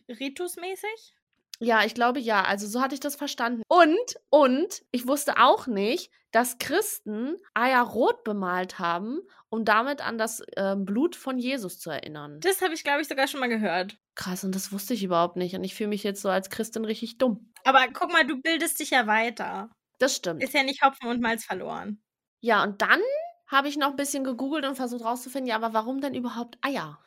[0.07, 1.13] ritusmäßig?
[1.59, 2.43] Ja, ich glaube ja.
[2.43, 3.63] Also so hatte ich das verstanden.
[3.67, 10.17] Und, und ich wusste auch nicht, dass Christen Eier rot bemalt haben, um damit an
[10.17, 12.39] das ähm, Blut von Jesus zu erinnern.
[12.41, 13.97] Das habe ich, glaube ich, sogar schon mal gehört.
[14.15, 15.55] Krass, und das wusste ich überhaupt nicht.
[15.55, 17.53] Und ich fühle mich jetzt so als Christin richtig dumm.
[17.63, 19.69] Aber guck mal, du bildest dich ja weiter.
[19.99, 20.43] Das stimmt.
[20.43, 22.01] Ist ja nicht Hopfen und Malz verloren.
[22.39, 23.01] Ja, und dann
[23.47, 26.99] habe ich noch ein bisschen gegoogelt und versucht rauszufinden, ja, aber warum denn überhaupt Eier?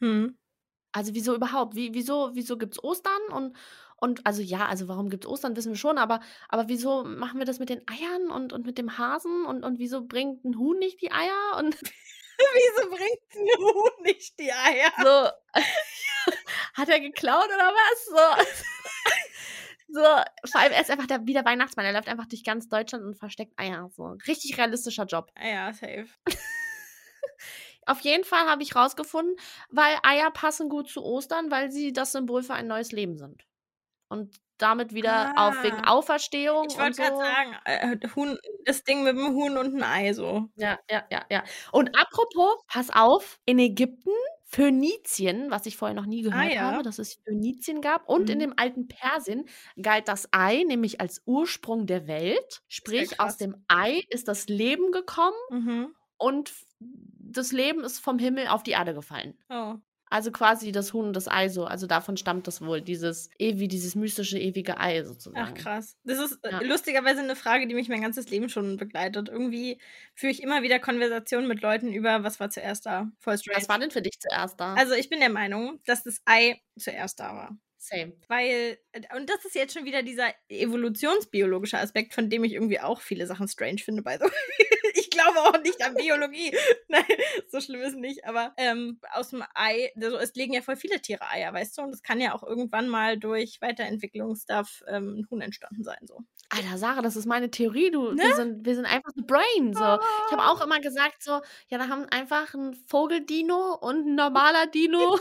[0.00, 0.36] Hm.
[0.92, 1.74] Also wieso überhaupt?
[1.74, 3.22] Wie, wieso wieso gibt es Ostern?
[3.30, 3.56] Und,
[3.96, 7.38] und also ja, also warum gibt es Ostern, wissen wir schon, aber, aber wieso machen
[7.38, 9.46] wir das mit den Eiern und, und mit dem Hasen?
[9.46, 11.58] Und, und wieso bringt ein Huhn nicht die Eier?
[11.58, 11.76] Und
[12.54, 14.90] Wieso bringt ein Huhn nicht die Eier?
[14.98, 15.60] so,
[16.74, 18.04] hat er geklaut oder was?
[18.06, 18.44] So,
[19.88, 21.86] so vor allem, er ist einfach der, wie der Weihnachtsmann.
[21.86, 23.88] Er läuft einfach durch ganz Deutschland und versteckt Eier.
[23.90, 25.30] So, richtig realistischer Job.
[25.40, 26.08] Ja, safe.
[27.86, 29.36] Auf jeden Fall habe ich rausgefunden,
[29.70, 33.44] weil Eier passen gut zu Ostern, weil sie das Symbol für ein neues Leben sind.
[34.08, 35.92] Und damit wieder ah, auf wegen ah.
[35.92, 36.66] Auferstehung.
[36.70, 37.22] Ich wollte gerade so.
[37.22, 40.48] sagen, äh, Huhn, das Ding mit dem Huhn und ein Ei so.
[40.54, 41.42] Ja, ja, ja, ja.
[41.72, 44.12] Und apropos, pass auf, in Ägypten
[44.44, 46.60] Phönizien, was ich vorher noch nie ah, gehört ah, ja.
[46.72, 48.06] habe, dass es Phönizien gab.
[48.06, 48.32] Und mhm.
[48.32, 49.46] in dem alten Persien
[49.80, 52.62] galt das Ei nämlich als Ursprung der Welt.
[52.68, 55.94] Sprich, aus dem Ei ist das Leben gekommen mhm.
[56.22, 56.52] Und
[57.18, 59.34] das Leben ist vom Himmel auf die Erde gefallen.
[59.48, 59.74] Oh.
[60.12, 61.64] Also quasi das Huhn und das Ei so.
[61.64, 65.54] Also davon stammt das wohl, dieses ewig, dieses mystische ewige Ei sozusagen.
[65.54, 65.96] Ach krass.
[66.04, 66.60] Das ist äh, ja.
[66.60, 69.30] lustigerweise eine Frage, die mich mein ganzes Leben schon begleitet.
[69.30, 69.80] Irgendwie
[70.14, 73.10] führe ich immer wieder Konversationen mit Leuten über, was war zuerst da.
[73.20, 73.38] Voll.
[73.54, 74.74] Was war denn für dich zuerst da?
[74.74, 77.56] Also ich bin der Meinung, dass das Ei zuerst da war.
[77.78, 78.12] Same.
[78.28, 82.80] Weil, äh, und das ist jetzt schon wieder dieser evolutionsbiologische Aspekt, von dem ich irgendwie
[82.80, 84.91] auch viele Sachen strange finde, by the way.
[85.12, 86.56] Ich glaube auch nicht an Biologie.
[86.88, 87.04] Nein,
[87.48, 88.24] so schlimm ist nicht.
[88.24, 91.82] Aber ähm, aus dem Ei, also es legen ja voll viele Tiere Eier, weißt du?
[91.82, 96.24] Und es kann ja auch irgendwann mal durch Weiterentwicklungsstuff ähm, ein Huhn entstanden sein, so.
[96.48, 97.90] Alter, Sarah, das ist meine Theorie.
[97.90, 98.22] Du, ne?
[98.22, 99.72] wir, sind, wir sind einfach the brain.
[99.72, 99.84] So.
[99.84, 99.98] Oh.
[100.26, 104.66] Ich habe auch immer gesagt, so, ja, da haben einfach ein Vogeldino und ein normaler
[104.66, 105.18] Dino.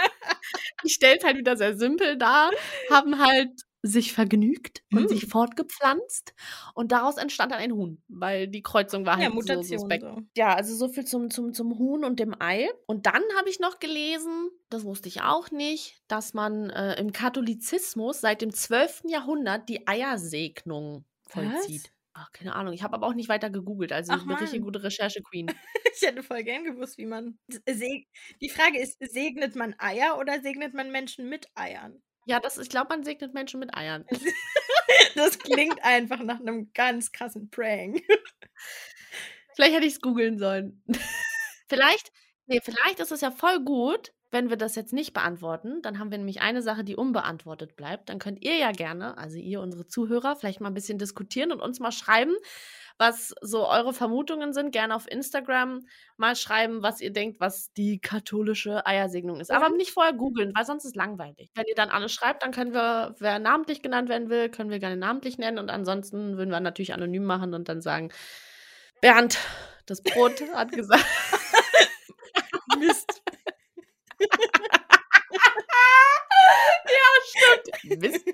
[0.84, 2.52] ich stelle es halt wieder sehr simpel dar,
[2.88, 3.50] haben halt
[3.86, 5.08] sich vergnügt und hm.
[5.08, 6.34] sich fortgepflanzt
[6.72, 10.04] und daraus entstand dann ein Huhn, weil die Kreuzung war halt ja, Mutation, so suspekt.
[10.04, 10.22] So.
[10.34, 12.70] Ja, also so viel zum, zum, zum Huhn und dem Ei.
[12.86, 17.12] Und dann habe ich noch gelesen, das wusste ich auch nicht, dass man äh, im
[17.12, 19.02] Katholizismus seit dem 12.
[19.08, 21.84] Jahrhundert die Eiersegnung vollzieht.
[21.84, 21.90] Was?
[22.14, 22.72] Ach, keine Ahnung.
[22.72, 23.92] Ich habe aber auch nicht weiter gegoogelt.
[23.92, 25.48] Also Ach, ich bin richtig gute Recherche-Queen.
[25.94, 27.38] ich hätte voll gern gewusst, wie man.
[27.68, 32.02] Die Frage ist, segnet man Eier oder segnet man Menschen mit Eiern?
[32.26, 34.06] Ja, das, ich glaube, man segnet Menschen mit Eiern.
[35.14, 38.02] das klingt einfach nach einem ganz krassen Prank.
[39.54, 40.82] Vielleicht hätte ich es googeln sollen.
[41.68, 42.12] vielleicht,
[42.46, 46.10] nee, vielleicht ist es ja voll gut, wenn wir das jetzt nicht beantworten, dann haben
[46.10, 48.08] wir nämlich eine Sache, die unbeantwortet bleibt.
[48.08, 51.62] Dann könnt ihr ja gerne, also ihr, unsere Zuhörer, vielleicht mal ein bisschen diskutieren und
[51.62, 52.34] uns mal schreiben,
[52.98, 54.72] was so eure Vermutungen sind.
[54.72, 59.50] Gerne auf Instagram mal schreiben, was ihr denkt, was die katholische Eiersegnung ist.
[59.50, 59.76] Aber mhm.
[59.76, 61.50] nicht vorher googeln, weil sonst ist es langweilig.
[61.54, 64.80] Wenn ihr dann alles schreibt, dann können wir, wer namentlich genannt werden will, können wir
[64.80, 65.58] gerne namentlich nennen.
[65.58, 68.10] Und ansonsten würden wir natürlich anonym machen und dann sagen,
[69.00, 69.38] Bernd,
[69.86, 71.04] das Brot hat gesagt.
[72.78, 73.22] Mist.
[76.86, 78.00] ja, stimmt.
[78.00, 78.24] Mist.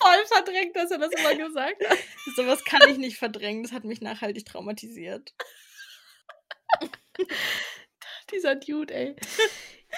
[0.00, 1.98] Voll verdrängt, dass er das immer gesagt hat.
[2.36, 3.62] Sowas kann ich nicht verdrängen.
[3.62, 5.34] Das hat mich nachhaltig traumatisiert.
[8.32, 9.16] Dieser Dude, ey.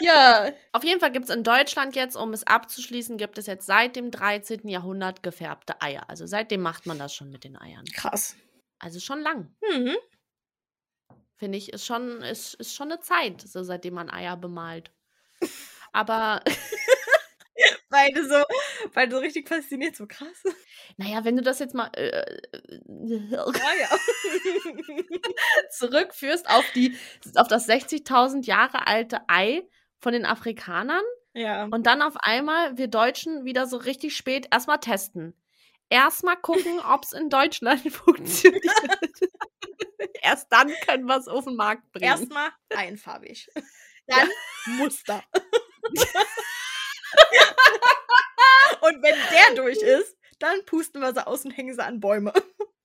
[0.00, 3.64] Ja, auf jeden Fall gibt es in Deutschland jetzt, um es abzuschließen, gibt es jetzt
[3.64, 4.66] seit dem 13.
[4.66, 6.10] Jahrhundert gefärbte Eier.
[6.10, 7.84] Also seitdem macht man das schon mit den Eiern.
[7.94, 8.34] Krass.
[8.80, 9.54] Also schon lang.
[9.62, 9.94] Mhm.
[11.36, 14.90] Finde ich, ist schon, ist, ist schon eine Zeit, so seitdem man Eier bemalt.
[15.92, 16.42] Aber.
[17.90, 18.42] beide so,
[18.92, 20.42] beide so richtig fasziniert, so krass.
[20.96, 23.88] Naja, wenn du das jetzt mal äh, äh ah, ja.
[25.70, 26.96] zurückführst auf, die,
[27.36, 29.62] auf das 60.000 Jahre alte Ei
[30.00, 31.64] von den Afrikanern ja.
[31.64, 35.34] und dann auf einmal wir Deutschen wieder so richtig spät erstmal testen.
[35.88, 38.64] Erstmal gucken, ob es in Deutschland funktioniert.
[40.22, 42.06] Erst dann können wir es auf den Markt bringen.
[42.06, 43.48] Erstmal einfarbig.
[44.06, 44.72] Dann ja.
[44.72, 45.22] Muster.
[48.80, 52.32] Und wenn der durch ist, dann pusten wir sie aus und hängen sie an Bäume.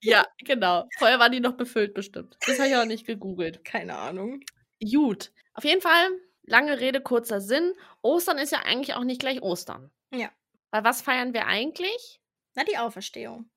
[0.01, 0.87] Ja, genau.
[0.97, 2.37] Vorher waren die noch befüllt bestimmt.
[2.45, 3.65] Das habe ich auch nicht gegoogelt.
[3.65, 4.39] Keine Ahnung.
[4.81, 5.33] Gut.
[5.53, 6.09] Auf jeden Fall,
[6.43, 7.73] lange Rede, kurzer Sinn.
[8.01, 9.91] Ostern ist ja eigentlich auch nicht gleich Ostern.
[10.13, 10.31] Ja.
[10.71, 12.21] Weil was feiern wir eigentlich?
[12.55, 13.49] Na, die Auferstehung.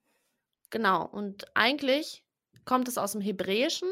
[0.70, 1.04] Genau.
[1.06, 2.24] Und eigentlich
[2.64, 3.90] kommt es aus dem Hebräischen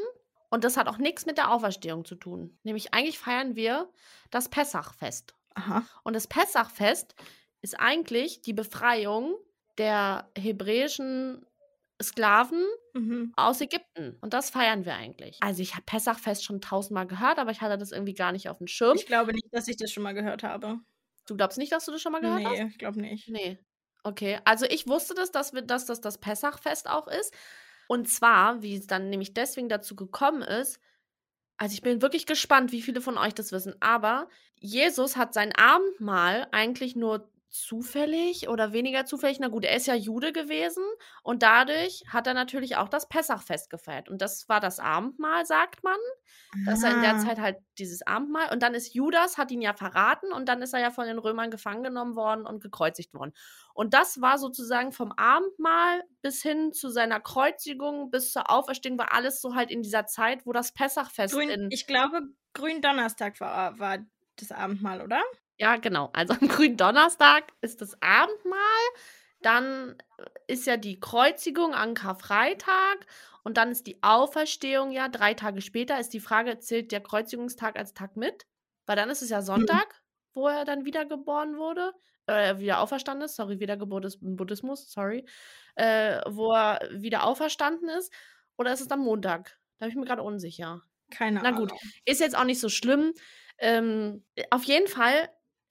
[0.51, 2.59] und das hat auch nichts mit der Auferstehung zu tun.
[2.65, 3.93] Nämlich eigentlich feiern wir
[4.31, 5.35] das Pessachfest.
[5.55, 5.85] Aha.
[6.05, 7.15] Und das Pessachfest
[7.63, 9.35] ist eigentlich die Befreiung
[9.79, 11.47] der hebräischen
[12.03, 13.33] Sklaven mhm.
[13.37, 14.17] aus Ägypten.
[14.21, 15.39] Und das feiern wir eigentlich.
[15.41, 18.59] Also ich habe Pessachfest schon tausendmal gehört, aber ich hatte das irgendwie gar nicht auf
[18.59, 18.97] dem Schirm.
[18.97, 20.81] Ich glaube nicht, dass ich das schon mal gehört habe.
[21.27, 22.59] Du glaubst nicht, dass du das schon mal gehört nee, hast?
[22.59, 23.29] Nee, ich glaube nicht.
[23.29, 23.59] Nee.
[24.03, 27.35] Okay, also ich wusste das, dass, wir, dass das das Pessachfest auch ist.
[27.87, 30.81] Und zwar, wie es dann nämlich deswegen dazu gekommen ist,
[31.61, 34.29] also ich bin wirklich gespannt, wie viele von euch das wissen, aber
[34.61, 39.95] Jesus hat sein Abendmahl eigentlich nur zufällig oder weniger zufällig, na gut, er ist ja
[39.95, 40.85] Jude gewesen
[41.23, 44.09] und dadurch hat er natürlich auch das Pessachfest gefeiert.
[44.09, 45.99] Und das war das Abendmahl, sagt man.
[46.65, 47.19] Dass er in der ah.
[47.19, 50.73] Zeit halt dieses Abendmahl und dann ist Judas, hat ihn ja verraten und dann ist
[50.73, 53.33] er ja von den Römern gefangen genommen worden und gekreuzigt worden.
[53.75, 59.13] Und das war sozusagen vom Abendmahl bis hin zu seiner Kreuzigung, bis zur Auferstehung, war
[59.13, 61.69] alles so halt in dieser Zeit, wo das Pessachfest Grün, in.
[61.71, 63.99] Ich glaube, Gründonnerstag war, war
[64.37, 65.23] das Abendmahl, oder?
[65.61, 66.09] Ja, genau.
[66.15, 68.59] Also am grünen Donnerstag ist das Abendmahl.
[69.43, 69.97] Dann
[70.47, 73.07] ist ja die Kreuzigung an Karfreitag
[73.45, 76.01] und dann ist die Auferstehung ja drei Tage später.
[76.01, 78.47] Ist die Frage, zählt der Kreuzigungstag als Tag mit?
[78.87, 80.35] Weil dann ist es ja Sonntag, mhm.
[80.35, 81.93] wo er dann wiedergeboren wurde.
[82.27, 83.37] Äh, wieder auferstanden ist.
[83.37, 85.27] Sorry, Wiedergeburt ist im Buddhismus, sorry.
[85.75, 88.13] Äh, wo er wieder auferstanden ist.
[88.57, 89.59] Oder ist es dann Montag?
[89.79, 90.83] Da bin ich mir gerade unsicher.
[91.11, 91.53] Keine Ahnung.
[91.53, 91.73] Na gut,
[92.07, 93.13] ist jetzt auch nicht so schlimm.
[93.59, 95.29] Ähm, auf jeden Fall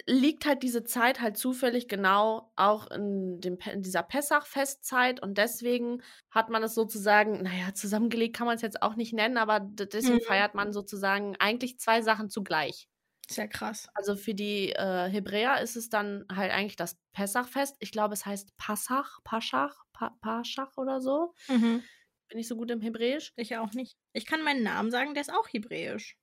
[0.09, 6.01] liegt halt diese Zeit halt zufällig genau auch in, dem, in dieser Pessach-Festzeit und deswegen
[6.31, 10.15] hat man es sozusagen, naja, zusammengelegt kann man es jetzt auch nicht nennen, aber deswegen
[10.15, 10.21] mhm.
[10.21, 12.89] feiert man sozusagen eigentlich zwei Sachen zugleich.
[13.29, 13.87] Sehr krass.
[13.93, 17.75] Also für die äh, Hebräer ist es dann halt eigentlich das Pessachfest.
[17.79, 21.35] Ich glaube, es heißt Passach, Paschach, pa Paschach oder so.
[21.47, 21.83] Mhm.
[22.29, 23.31] Bin ich so gut im Hebräisch?
[23.35, 23.95] Ich auch nicht.
[24.13, 26.17] Ich kann meinen Namen sagen, der ist auch hebräisch.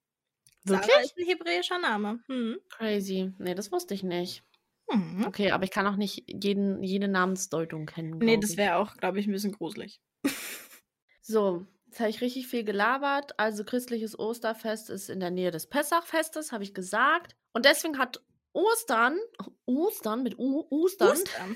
[0.67, 0.91] Wirklich?
[0.91, 2.19] Sarah ist ein hebräischer Name.
[2.27, 2.57] Hm.
[2.69, 3.33] Crazy.
[3.37, 4.43] Nee, das wusste ich nicht.
[4.89, 5.25] Mhm.
[5.25, 8.17] Okay, aber ich kann auch nicht jeden, jede Namensdeutung kennen.
[8.19, 9.99] Nee, das wäre auch, glaube ich, ein bisschen gruselig.
[11.21, 13.37] so, jetzt habe ich richtig viel gelabert.
[13.39, 17.35] Also christliches Osterfest ist in der Nähe des Pessachfestes, habe ich gesagt.
[17.51, 19.17] Und deswegen hat Ostern,
[19.65, 21.55] Ostern mit U, Ostern, Ostern.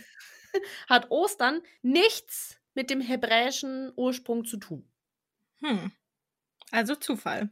[0.90, 4.90] hat Ostern nichts mit dem hebräischen Ursprung zu tun.
[5.60, 5.92] Hm.
[6.72, 7.50] Also Zufall.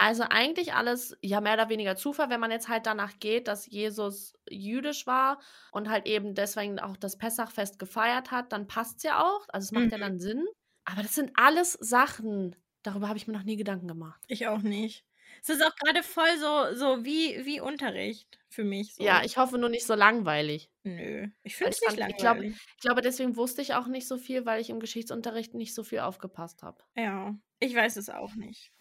[0.00, 3.66] Also eigentlich alles, ja, mehr oder weniger Zufall, wenn man jetzt halt danach geht, dass
[3.66, 5.38] Jesus jüdisch war
[5.72, 9.46] und halt eben deswegen auch das Pessachfest gefeiert hat, dann passt es ja auch.
[9.48, 9.90] Also es macht mhm.
[9.90, 10.46] ja dann Sinn.
[10.86, 14.22] Aber das sind alles Sachen, darüber habe ich mir noch nie Gedanken gemacht.
[14.26, 15.04] Ich auch nicht.
[15.42, 18.94] Es ist auch gerade voll so, so wie, wie Unterricht für mich.
[18.94, 19.04] So.
[19.04, 20.70] Ja, ich hoffe nur nicht so langweilig.
[20.82, 22.16] Nö, ich finde es nicht langweilig.
[22.16, 25.52] Ich glaube, ich glaube, deswegen wusste ich auch nicht so viel, weil ich im Geschichtsunterricht
[25.52, 26.82] nicht so viel aufgepasst habe.
[26.96, 28.72] Ja, ich weiß es auch nicht.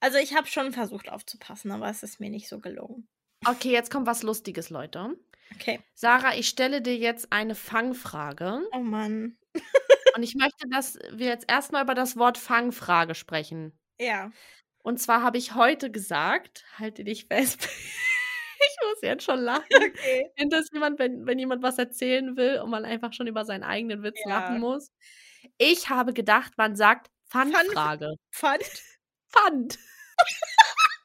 [0.00, 3.08] Also ich habe schon versucht aufzupassen, aber es ist mir nicht so gelungen.
[3.46, 5.16] Okay, jetzt kommt was Lustiges, Leute.
[5.54, 5.80] Okay.
[5.94, 8.62] Sarah, ich stelle dir jetzt eine Fangfrage.
[8.72, 9.38] Oh Mann.
[10.14, 13.78] Und ich möchte, dass wir jetzt erstmal über das Wort Fangfrage sprechen.
[14.00, 14.30] Ja.
[14.82, 17.64] Und zwar habe ich heute gesagt, halte dich fest.
[18.58, 19.66] ich muss jetzt schon lachen.
[19.70, 20.30] Okay.
[20.36, 23.64] Kennt das jemand, wenn, wenn jemand was erzählen will und man einfach schon über seinen
[23.64, 24.38] eigenen Witz ja.
[24.38, 24.92] lachen muss?
[25.56, 28.14] Ich habe gedacht, man sagt Pfandfrage.
[28.32, 28.64] Pfand?
[29.28, 29.78] Pfand.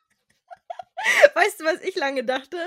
[1.35, 2.57] Weißt du, was ich lange dachte?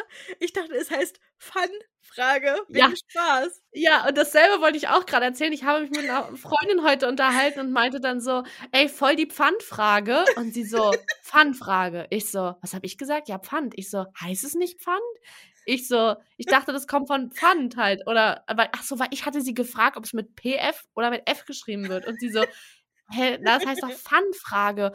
[0.41, 2.57] Ich dachte, es heißt Fun-Frage.
[2.69, 2.93] Ja.
[2.95, 3.63] Spaß.
[3.73, 5.53] Ja, und dasselbe wollte ich auch gerade erzählen.
[5.53, 8.43] Ich habe mich mit einer Freundin heute unterhalten und meinte dann so,
[8.73, 10.25] ey, voll die Pfandfrage.
[10.37, 10.93] Und sie so,
[11.23, 12.07] Pfandfrage.
[12.11, 13.29] Ich so, was habe ich gesagt?
[13.29, 13.75] Ja, Pfand.
[13.77, 15.01] Ich so, heißt es nicht Pfand?
[15.65, 18.07] Ich so, ich dachte, das kommt von Pfand halt.
[18.07, 21.29] Oder, aber, ach so, weil ich hatte sie gefragt, ob es mit PF oder mit
[21.29, 22.07] F geschrieben wird.
[22.07, 22.45] Und sie so,
[23.11, 24.93] hä, das heißt doch Pfandfrage.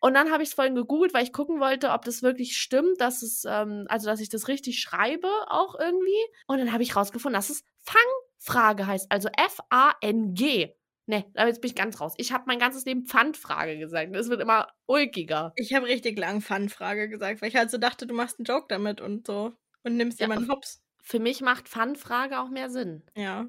[0.00, 3.00] Und dann habe ich es vorhin gegoogelt, weil ich gucken wollte, ob das wirklich stimmt,
[3.00, 6.24] dass es, ähm, also dass ich das richtig schreibe auch irgendwie.
[6.46, 10.74] Und dann habe ich rausgefunden, dass es Fangfrage heißt, also F-A-N-G.
[11.06, 12.14] Ne, jetzt bin ich ganz raus.
[12.18, 14.14] Ich habe mein ganzes Leben Pfandfrage gesagt.
[14.14, 15.52] Es wird immer ulkiger.
[15.56, 18.66] Ich habe richtig lang Pfandfrage gesagt, weil ich halt so dachte, du machst einen Joke
[18.68, 20.82] damit und so und nimmst ja, jemanden hops.
[21.02, 23.02] Für mich macht Pfandfrage auch mehr Sinn.
[23.16, 23.48] Ja.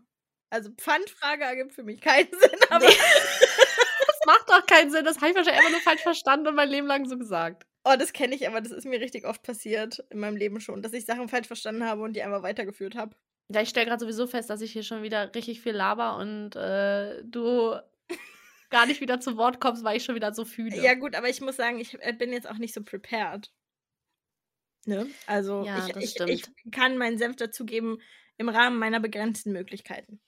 [0.49, 2.87] Also Pfandfrage ergibt für mich keinen Sinn, aber.
[2.87, 2.93] Nee.
[4.25, 5.05] Macht doch keinen Sinn.
[5.05, 7.65] Das habe ich wahrscheinlich einfach nur falsch verstanden und mein Leben lang so gesagt.
[7.83, 10.81] Oh, das kenne ich, aber das ist mir richtig oft passiert in meinem Leben schon,
[10.81, 13.15] dass ich Sachen falsch verstanden habe und die einmal weitergeführt habe.
[13.49, 16.55] Ja, ich stelle gerade sowieso fest, dass ich hier schon wieder richtig viel laber und
[16.55, 17.75] äh, du
[18.69, 20.81] gar nicht wieder zu Wort kommst, weil ich schon wieder so fühle.
[20.81, 23.51] Ja, gut, aber ich muss sagen, ich äh, bin jetzt auch nicht so prepared.
[24.85, 25.07] Ne?
[25.27, 28.01] Also, ja, ich, ich, ich kann meinen Senf dazugeben
[28.37, 30.19] im Rahmen meiner begrenzten Möglichkeiten.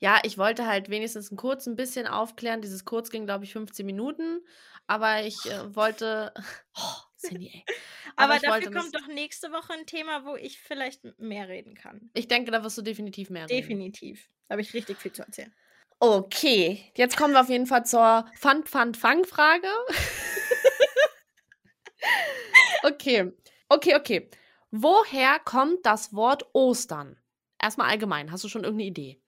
[0.00, 2.62] Ja, ich wollte halt wenigstens ein kurz ein bisschen aufklären.
[2.62, 4.40] Dieses kurz ging, glaube ich, 15 Minuten.
[4.86, 6.32] Aber ich äh, wollte.
[6.74, 7.64] Oh, Cindy, ey.
[8.16, 12.10] Aber, Aber dafür kommt doch nächste Woche ein Thema, wo ich vielleicht mehr reden kann.
[12.14, 13.60] Ich denke, da wirst du definitiv mehr reden.
[13.60, 14.28] Definitiv.
[14.48, 15.54] Da habe ich richtig viel zu erzählen.
[15.98, 19.68] Okay, jetzt kommen wir auf jeden Fall zur Pfand, Pfand, Fang-Frage.
[22.82, 23.32] okay,
[23.68, 24.30] okay, okay.
[24.72, 27.20] Woher kommt das Wort Ostern?
[27.60, 28.32] Erstmal allgemein.
[28.32, 29.21] Hast du schon irgendeine Idee?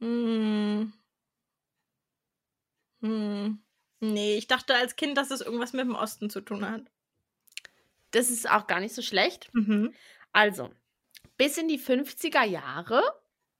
[0.00, 0.92] Hm.
[3.02, 3.62] Hm.
[4.00, 6.82] Nee, ich dachte als Kind, dass es irgendwas mit dem Osten zu tun hat.
[8.12, 9.50] Das ist auch gar nicht so schlecht.
[9.52, 9.94] Mhm.
[10.32, 10.70] Also,
[11.36, 13.02] bis in die 50er Jahre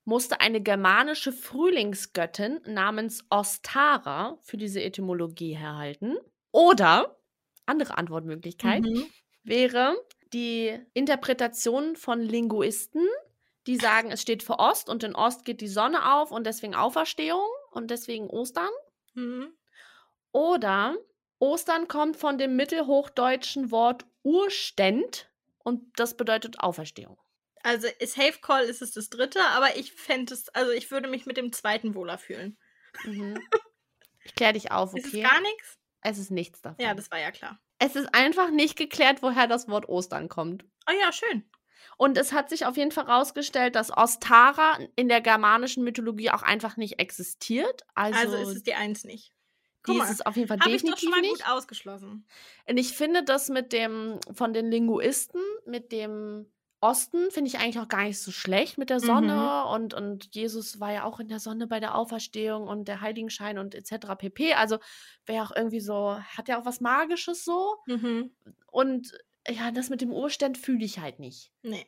[0.04, 6.16] musste eine germanische Frühlingsgöttin namens Ostara für diese Etymologie herhalten.
[6.52, 7.18] Oder,
[7.66, 9.06] andere Antwortmöglichkeit, mhm.
[9.44, 9.94] wäre
[10.32, 13.06] die Interpretation von Linguisten,
[13.66, 16.74] die sagen, es steht für Ost und in Ost geht die Sonne auf und deswegen
[16.74, 18.70] Auferstehung und deswegen Ostern.
[19.14, 19.52] Mhm.
[20.32, 20.96] Oder
[21.38, 25.30] Ostern kommt von dem mittelhochdeutschen Wort Urständ,
[25.62, 27.18] und das bedeutet Auferstehung.
[27.62, 31.26] Also Safe Call ist es das dritte, aber ich fände es, also ich würde mich
[31.26, 32.58] mit dem zweiten wohler fühlen.
[33.04, 33.38] Mhm.
[34.24, 35.00] Ich kläre dich auf, okay?
[35.00, 35.78] Ist es gar nichts?
[36.02, 36.82] Es ist nichts davon.
[36.84, 37.60] Ja, das war ja klar.
[37.78, 40.64] Es ist einfach nicht geklärt, woher das Wort Ostern kommt.
[40.88, 41.49] Oh ja, schön.
[41.96, 46.42] Und es hat sich auf jeden Fall herausgestellt, dass Ostara in der germanischen Mythologie auch
[46.42, 47.82] einfach nicht existiert.
[47.94, 49.32] Also, Also, ist es die Eins nicht.
[49.86, 51.44] Die mal, ist es auf jeden Fall Habe ich doch definitiv schon mal nicht.
[51.44, 52.26] gut ausgeschlossen.
[52.68, 56.46] Und ich finde das mit dem, von den Linguisten, mit dem
[56.82, 59.34] Osten, finde ich eigentlich auch gar nicht so schlecht mit der Sonne.
[59.34, 59.72] Mhm.
[59.72, 63.58] Und, und Jesus war ja auch in der Sonne bei der Auferstehung und der Heiligenschein
[63.58, 64.16] und etc.
[64.16, 64.54] pp.
[64.54, 64.78] Also
[65.26, 67.76] wäre auch irgendwie so, hat ja auch was Magisches so.
[67.86, 68.30] Mhm.
[68.66, 69.12] Und
[69.50, 71.52] ja, das mit dem Urständ fühle ich halt nicht.
[71.62, 71.86] Nee.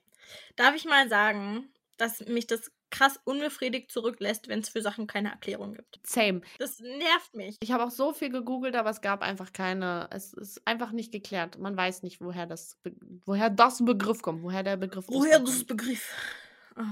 [0.57, 5.31] Darf ich mal sagen, dass mich das krass unbefriedigt zurücklässt, wenn es für Sachen keine
[5.31, 5.99] Erklärung gibt.
[6.05, 6.43] Same.
[6.59, 7.57] Das nervt mich.
[7.61, 10.09] Ich habe auch so viel gegoogelt, aber es gab einfach keine.
[10.13, 11.59] Es ist einfach nicht geklärt.
[11.59, 12.79] Man weiß nicht, woher das,
[13.25, 15.65] woher das Begriff kommt, woher der Begriff Woher das.
[15.65, 16.15] Begriff?
[16.77, 16.85] Ist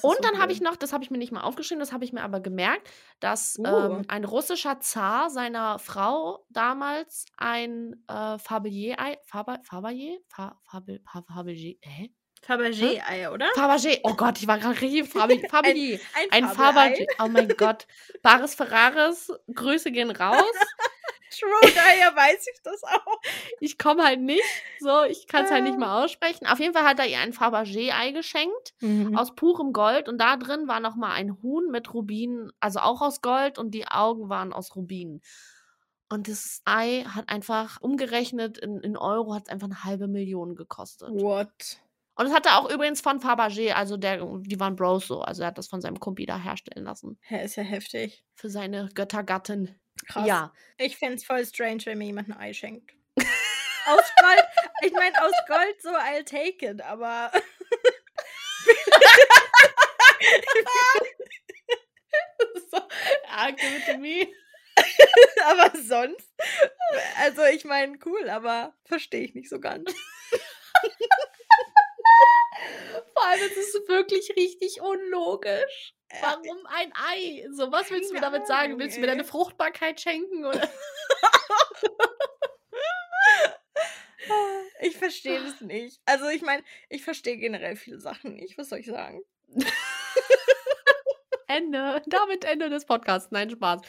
[0.00, 2.12] Und dann habe ich noch, das habe ich mir nicht mal aufgeschrieben, das habe ich
[2.12, 2.88] mir aber gemerkt,
[3.20, 3.66] dass Oh.
[3.66, 10.16] ähm, ein russischer Zar seiner Frau damals ein äh, Fabergé-Ei, Faber, Fabergé?
[10.28, 12.10] Fa, Fabel, Fa- Fabergé, hä?
[12.44, 13.46] Fabergé-Ei, oder?
[13.54, 16.00] Fabergé, oh Gott, ich war gerade richtig, Faber- Fabergé.
[16.30, 16.94] Ein, Ein Fabelei.
[16.94, 17.86] Fabergé, oh mein Gott.
[18.22, 20.42] Baris Ferraris, Grüße gehen raus.
[21.38, 23.20] True, daher weiß ich das auch.
[23.60, 24.42] Ich komme halt nicht,
[24.80, 25.78] so, ich kann es halt nicht Ah.
[25.78, 26.46] mal aussprechen.
[26.46, 28.74] Auf jeden Fall hat er ihr ein Fabergé-Ei geschenkt.
[29.14, 33.00] aus purem Gold und da drin war noch mal ein Huhn mit Rubinen, also auch
[33.00, 35.22] aus Gold und die Augen waren aus Rubinen.
[36.10, 40.54] Und das Ei hat einfach umgerechnet in, in Euro hat es einfach eine halbe Million
[40.54, 41.08] gekostet.
[41.10, 41.78] What?
[42.14, 45.40] Und das hat er auch übrigens von Fabergé, also der, die waren Bros so, also
[45.42, 48.22] er hat das von seinem Kumpi da herstellen lassen Hä, ist ja heftig.
[48.34, 49.74] für seine Göttergattin.
[50.08, 50.26] Krass.
[50.26, 52.92] Ja, Ich fände es voll strange, wenn mir jemand ein Ei schenkt.
[53.16, 54.44] aus Gold.
[54.82, 57.30] Ich meine, aus Gold so, I'll take it, aber.
[62.70, 62.78] so,
[63.28, 64.28] ah, give to me.
[65.44, 66.30] aber sonst.
[67.18, 69.92] Also, ich meine, cool, aber verstehe ich nicht so ganz.
[73.14, 75.94] Vor allem es ist wirklich richtig unlogisch.
[76.08, 77.46] Äh, Warum ein Ei?
[77.52, 78.78] So, was willst du mir damit sagen?
[78.78, 79.24] Willst du mir deine.
[79.24, 80.44] Fruchtbarkeit schenken?
[80.44, 80.68] Oder?
[84.80, 86.00] Ich verstehe das nicht.
[86.06, 88.56] Also, ich meine, ich verstehe generell viele Sachen nicht.
[88.58, 89.22] Was soll ich sagen?
[91.46, 92.02] Ende.
[92.06, 93.30] Damit Ende des Podcasts.
[93.30, 93.80] Nein, Spaß.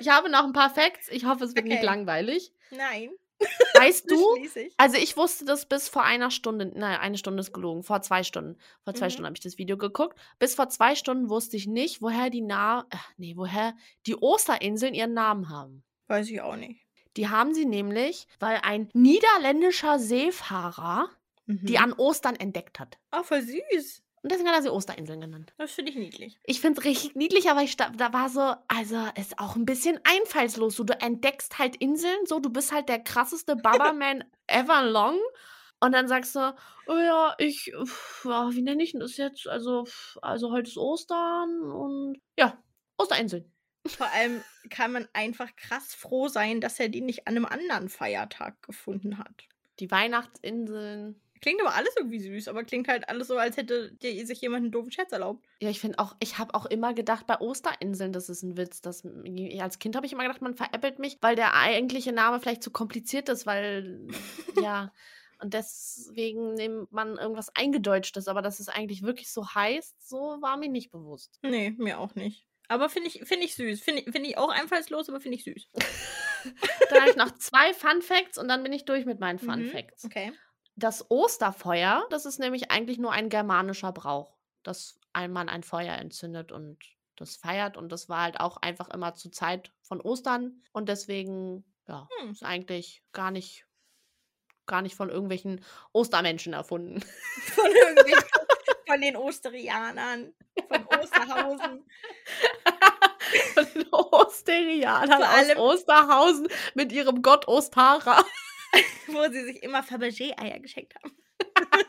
[0.00, 1.08] Ich habe noch ein paar Facts.
[1.08, 1.86] Ich hoffe, es wird nicht Okay.
[1.86, 2.52] langweilig.
[2.70, 3.10] Nein.
[3.74, 4.16] Weißt du?
[4.78, 8.22] Also ich wusste das bis vor einer Stunde, nein, eine Stunde ist gelogen, vor zwei
[8.22, 8.58] Stunden.
[8.84, 9.10] Vor zwei Mhm.
[9.10, 10.18] Stunden habe ich das Video geguckt.
[10.38, 13.74] Bis vor zwei Stunden wusste ich nicht, woher die Na äh, nee, woher
[14.06, 15.84] die Osterinseln ihren Namen haben.
[16.06, 16.80] Weiß ich auch nicht.
[17.16, 21.08] Die haben sie nämlich, weil ein niederländischer Seefahrer
[21.46, 21.82] die Mhm.
[21.84, 22.98] an Ostern entdeckt hat.
[23.12, 24.02] Oh, voll süß.
[24.22, 25.52] Und deswegen hat er sie Osterinseln genannt.
[25.58, 26.38] Das finde ich niedlich.
[26.44, 30.00] Ich finde es richtig niedlich, aber ich da war so, also ist auch ein bisschen
[30.04, 30.76] einfallslos.
[30.76, 35.18] So, du entdeckst halt Inseln, so, du bist halt der krasseste Baba-Man ever long.
[35.78, 36.54] Und dann sagst du,
[36.86, 39.46] oh ja, ich, pf, ja, wie nenne ich denn das jetzt?
[39.46, 42.56] Also, pf, also heute ist Ostern und ja,
[42.96, 43.52] Osterinseln.
[43.86, 47.88] Vor allem kann man einfach krass froh sein, dass er die nicht an einem anderen
[47.88, 49.44] Feiertag gefunden hat.
[49.78, 51.20] Die Weihnachtsinseln.
[51.40, 54.64] Klingt aber alles irgendwie süß, aber klingt halt alles so, als hätte dir sich jemand
[54.64, 55.46] einen doofen Scherz erlaubt.
[55.60, 58.80] Ja, ich finde auch, ich habe auch immer gedacht, bei Osterinseln, das ist ein Witz.
[58.80, 59.04] Dass,
[59.60, 62.70] als Kind habe ich immer gedacht, man veräppelt mich, weil der eigentliche Name vielleicht zu
[62.70, 64.06] kompliziert ist, weil,
[64.62, 64.92] ja,
[65.38, 70.56] und deswegen nimmt man irgendwas Eingedeutschtes, aber dass es eigentlich wirklich so heißt, so war
[70.56, 71.38] mir nicht bewusst.
[71.42, 72.46] Nee, mir auch nicht.
[72.68, 73.80] Aber finde ich, find ich süß.
[73.80, 75.68] Finde ich, find ich auch einfallslos, aber finde ich süß.
[76.90, 79.64] Dann habe ich noch zwei Fun Facts und dann bin ich durch mit meinen Fun
[79.64, 80.04] Mhm, Facts.
[80.04, 80.32] Okay.
[80.76, 85.94] Das Osterfeuer, das ist nämlich eigentlich nur ein germanischer Brauch, dass ein Mann ein Feuer
[85.94, 86.78] entzündet und
[87.16, 87.78] das feiert.
[87.78, 90.62] Und das war halt auch einfach immer zur Zeit von Ostern.
[90.72, 92.30] Und deswegen, ja, Hm.
[92.30, 93.66] ist eigentlich gar nicht,
[94.66, 97.00] gar nicht von irgendwelchen Ostermenschen erfunden.
[97.54, 98.24] Von irgendwelchen,
[98.86, 100.34] von den Osterianern,
[100.68, 101.88] von Osterhausen.
[103.54, 108.24] von den Osterianern aus Osterhausen mit ihrem Gott Ostara.
[109.08, 111.16] wo sie sich immer Fabergé-Eier geschenkt haben.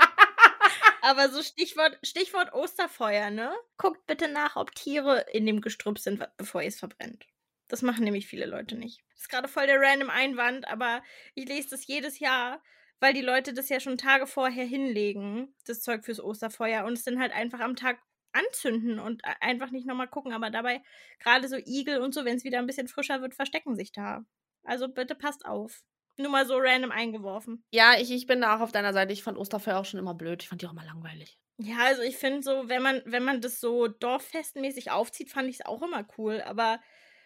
[1.01, 3.53] Aber so Stichwort, Stichwort Osterfeuer, ne?
[3.77, 7.25] Guckt bitte nach, ob Tiere in dem Gestrüpp sind, bevor ihr es verbrennt.
[7.69, 9.03] Das machen nämlich viele Leute nicht.
[9.11, 11.01] Das ist gerade voll der random Einwand, aber
[11.35, 12.61] ich lese das jedes Jahr,
[12.99, 17.03] weil die Leute das ja schon Tage vorher hinlegen, das Zeug fürs Osterfeuer, und es
[17.03, 17.99] dann halt einfach am Tag
[18.31, 20.33] anzünden und einfach nicht nochmal gucken.
[20.33, 20.81] Aber dabei,
[21.19, 24.25] gerade so Igel und so, wenn es wieder ein bisschen frischer wird, verstecken sich da.
[24.63, 25.83] Also bitte passt auf.
[26.17, 27.63] Nur mal so random eingeworfen.
[27.71, 29.13] Ja, ich, ich bin da auch auf deiner Seite.
[29.13, 30.41] Ich fand Osterfeuer auch schon immer blöd.
[30.43, 31.39] Ich fand die auch immer langweilig.
[31.59, 35.59] Ja, also ich finde so, wenn man, wenn man das so dorffestmäßig aufzieht, fand ich
[35.59, 36.41] es auch immer cool.
[36.45, 36.79] Aber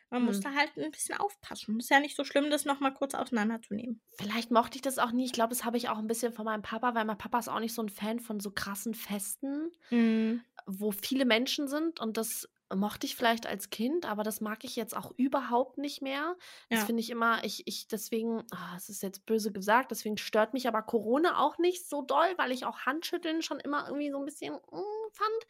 [0.09, 0.43] man muss Hm.
[0.43, 1.79] da halt ein bisschen aufpassen.
[1.79, 4.01] Ist ja nicht so schlimm, das nochmal kurz auseinanderzunehmen.
[4.17, 5.23] Vielleicht mochte ich das auch nie.
[5.25, 7.47] Ich glaube, das habe ich auch ein bisschen von meinem Papa, weil mein Papa ist
[7.49, 10.41] auch nicht so ein Fan von so krassen Festen, Mhm.
[10.65, 11.99] wo viele Menschen sind.
[12.01, 16.01] Und das mochte ich vielleicht als Kind, aber das mag ich jetzt auch überhaupt nicht
[16.01, 16.35] mehr.
[16.69, 16.85] Das Ja.
[16.85, 20.67] finde ich immer, ich, ich, deswegen, ah, es ist jetzt böse gesagt, deswegen stört mich
[20.67, 24.25] aber Corona auch nicht so doll, weil ich auch Handschütteln schon immer irgendwie so ein
[24.25, 25.45] bisschen mm, fand.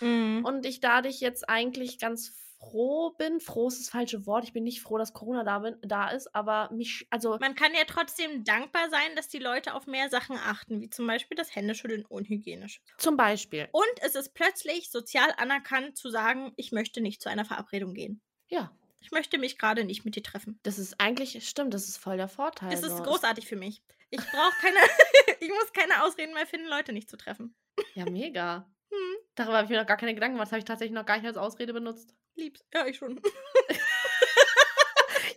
[0.00, 0.44] Mhm.
[0.44, 2.34] Und ich dadurch jetzt eigentlich ganz
[2.70, 3.40] froh bin.
[3.40, 4.44] Froh ist das falsche Wort.
[4.44, 7.72] Ich bin nicht froh, dass Corona da, bin, da ist, aber mich, also Man kann
[7.74, 11.54] ja trotzdem dankbar sein, dass die Leute auf mehr Sachen achten, wie zum Beispiel das
[11.54, 12.80] Händeschütteln unhygienisch.
[12.98, 13.68] zum Beispiel.
[13.72, 18.20] Und es ist plötzlich sozial anerkannt zu sagen, ich möchte nicht zu einer Verabredung gehen.
[18.48, 20.60] Ja, Ich möchte mich gerade nicht mit dir treffen.
[20.62, 22.70] das ist eigentlich, stimmt, das ist voll der Vorteil.
[22.70, 23.02] Das ist so.
[23.02, 23.82] großartig für mich.
[24.10, 24.76] Ich brauche keine,
[25.40, 27.54] ich muss keine Ausreden mehr finden, Leute nicht zu treffen.
[27.94, 28.70] Ja, mega.
[28.90, 30.48] Hm, Darüber habe ich mir noch gar keine Gedanken gemacht.
[30.48, 32.14] Das habe ich tatsächlich noch gar nicht als Ausrede benutzt.
[32.36, 32.64] Lieb's.
[32.72, 33.20] Ja, ich schon.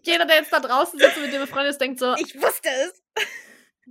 [0.03, 2.69] Jeder, der jetzt da draußen sitzt und mit dir befreundet ist, denkt so, Ich wusste
[2.69, 3.03] es.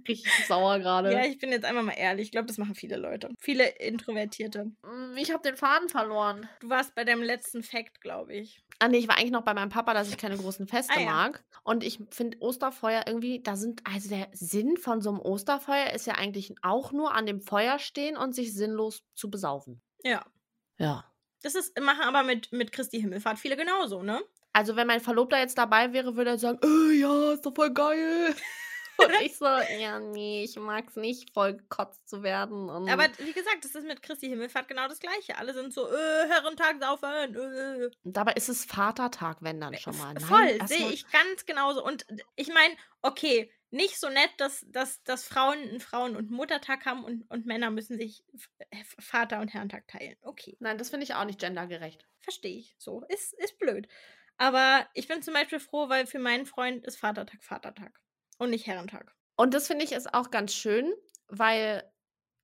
[0.09, 1.13] richtig sauer gerade.
[1.13, 2.27] Ja, ich bin jetzt einfach mal ehrlich.
[2.27, 3.31] Ich glaube, das machen viele Leute.
[3.41, 4.67] Viele Introvertierte.
[4.83, 6.49] Mm, ich habe den Faden verloren.
[6.61, 8.63] Du warst bei deinem letzten Fact, glaube ich.
[8.79, 11.01] Ah, nee, ich war eigentlich noch bei meinem Papa, dass ich keine großen Feste Ah,
[11.01, 11.07] ja.
[11.07, 11.45] mag.
[11.65, 16.07] Und ich finde Osterfeuer irgendwie, da sind, also der Sinn von so einem Osterfeuer ist
[16.07, 19.81] ja eigentlich auch nur an dem Feuer stehen und sich sinnlos zu besaufen.
[20.03, 20.25] Ja.
[20.79, 21.05] Ja.
[21.45, 24.25] Das ist, machen aber mit, mit Christi Himmelfahrt viele genauso, ne?
[24.55, 27.73] Also, wenn mein Verlobter jetzt dabei wäre, würde er sagen, äh, ja, ist doch voll
[27.73, 28.35] geil.
[28.97, 32.71] Und ich so, ja, nee, ich mag's nicht, voll gekotzt zu werden.
[32.71, 35.37] Aber wie gesagt, das ist mit Christi Himmelfahrt genau das Gleiche.
[35.37, 37.91] Alle sind so, äh, Herrentag saufen, äh.
[38.05, 40.15] dabei ist es Vatertag, wenn dann schon mal.
[40.15, 41.85] Nein, Voll, sehe ich ganz genauso.
[41.85, 46.87] Und ich meine, okay, nicht so nett, dass, dass, dass Frauen einen Frauen- und Muttertag
[46.87, 48.25] haben und, und Männer müssen sich
[48.99, 50.17] Vater- und Herrentag teilen.
[50.23, 52.07] Okay, Nein, das finde ich auch nicht gendergerecht.
[52.21, 52.75] verstehe ich.
[52.79, 53.89] So, ist, ist blöd.
[54.37, 58.01] Aber ich bin zum Beispiel froh, weil für meinen Freund ist Vatertag Vatertag
[58.39, 59.15] und nicht Herrentag.
[59.37, 60.93] Und das finde ich ist auch ganz schön,
[61.29, 61.89] weil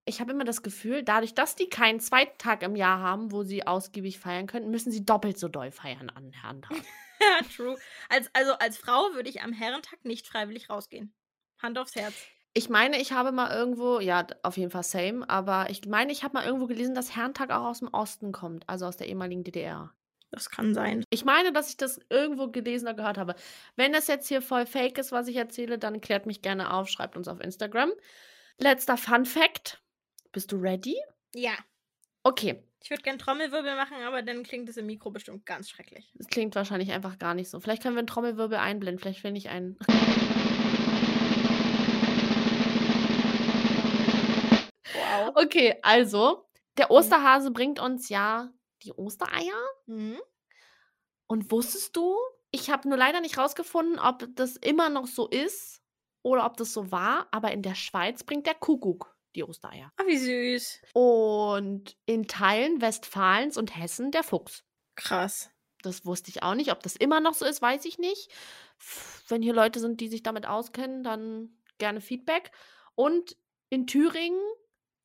[0.05, 3.45] ich habe immer das Gefühl, dadurch, dass die keinen zweiten Tag im Jahr haben, wo
[3.45, 6.77] sie ausgiebig feiern könnten, müssen sie doppelt so doll feiern an Herrentag.
[7.21, 7.79] Ja, true.
[8.09, 11.15] Als, also als Frau würde ich am Herrentag nicht freiwillig rausgehen.
[11.63, 12.15] Hand aufs Herz.
[12.53, 16.25] Ich meine, ich habe mal irgendwo, ja, auf jeden Fall same, aber ich meine, ich
[16.25, 19.45] habe mal irgendwo gelesen, dass Herrentag auch aus dem Osten kommt, also aus der ehemaligen
[19.45, 19.93] DDR.
[20.33, 21.05] Das kann sein.
[21.11, 23.35] Ich meine, dass ich das irgendwo gelesen oder gehört habe.
[23.77, 26.89] Wenn das jetzt hier voll fake ist, was ich erzähle, dann klärt mich gerne auf,
[26.89, 27.93] schreibt uns auf Instagram.
[28.59, 29.83] Letzter Fun Fact.
[30.33, 30.97] Bist du ready?
[31.35, 31.53] Ja.
[32.23, 32.63] Okay.
[32.83, 36.11] Ich würde gern Trommelwirbel machen, aber dann klingt es im Mikro bestimmt ganz schrecklich.
[36.15, 37.61] Das klingt wahrscheinlich einfach gar nicht so.
[37.61, 39.01] Vielleicht können wir einen Trommelwirbel einblenden.
[39.01, 39.77] Vielleicht finde ich einen.
[45.27, 45.45] Wow.
[45.45, 46.47] Okay, also,
[46.77, 48.53] der Osterhase bringt uns ja
[48.83, 49.55] die Ostereier.
[49.87, 50.21] Mhm.
[51.27, 52.17] Und wusstest du,
[52.51, 55.83] ich habe nur leider nicht rausgefunden, ob das immer noch so ist
[56.23, 59.93] oder ob das so war, aber in der Schweiz bringt der Kuckuck die Ostereier.
[59.97, 60.83] Ah, wie süß.
[60.93, 64.65] Und in Teilen Westfalens und Hessen der Fuchs.
[64.97, 65.51] Krass.
[65.83, 66.73] Das wusste ich auch nicht.
[66.73, 68.31] Ob das immer noch so ist, weiß ich nicht.
[69.29, 72.51] Wenn hier Leute sind, die sich damit auskennen, dann gerne Feedback.
[72.95, 73.37] Und
[73.71, 74.41] in Thüringen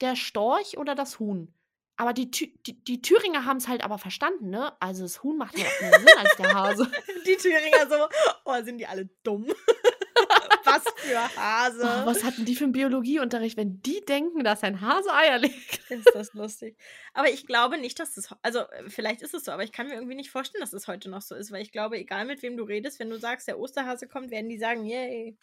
[0.02, 1.54] der Storch oder das Huhn.
[1.98, 4.74] Aber die, die, die Thüringer haben es halt aber verstanden, ne?
[4.82, 6.92] Also das Huhn macht ja auch mehr Sinn als der Hase.
[7.26, 8.08] Die Thüringer so,
[8.44, 9.48] oh, sind die alle dumm.
[10.66, 11.84] Was für Hase.
[11.84, 15.80] Oh, was hatten die für einen Biologieunterricht, wenn die denken, dass ein Hase Eier legt?
[15.90, 16.78] Ist das lustig.
[17.14, 19.88] Aber ich glaube nicht, dass das, also äh, vielleicht ist es so, aber ich kann
[19.88, 22.42] mir irgendwie nicht vorstellen, dass es heute noch so ist, weil ich glaube, egal mit
[22.42, 25.38] wem du redest, wenn du sagst, der Osterhase kommt, werden die sagen, yay.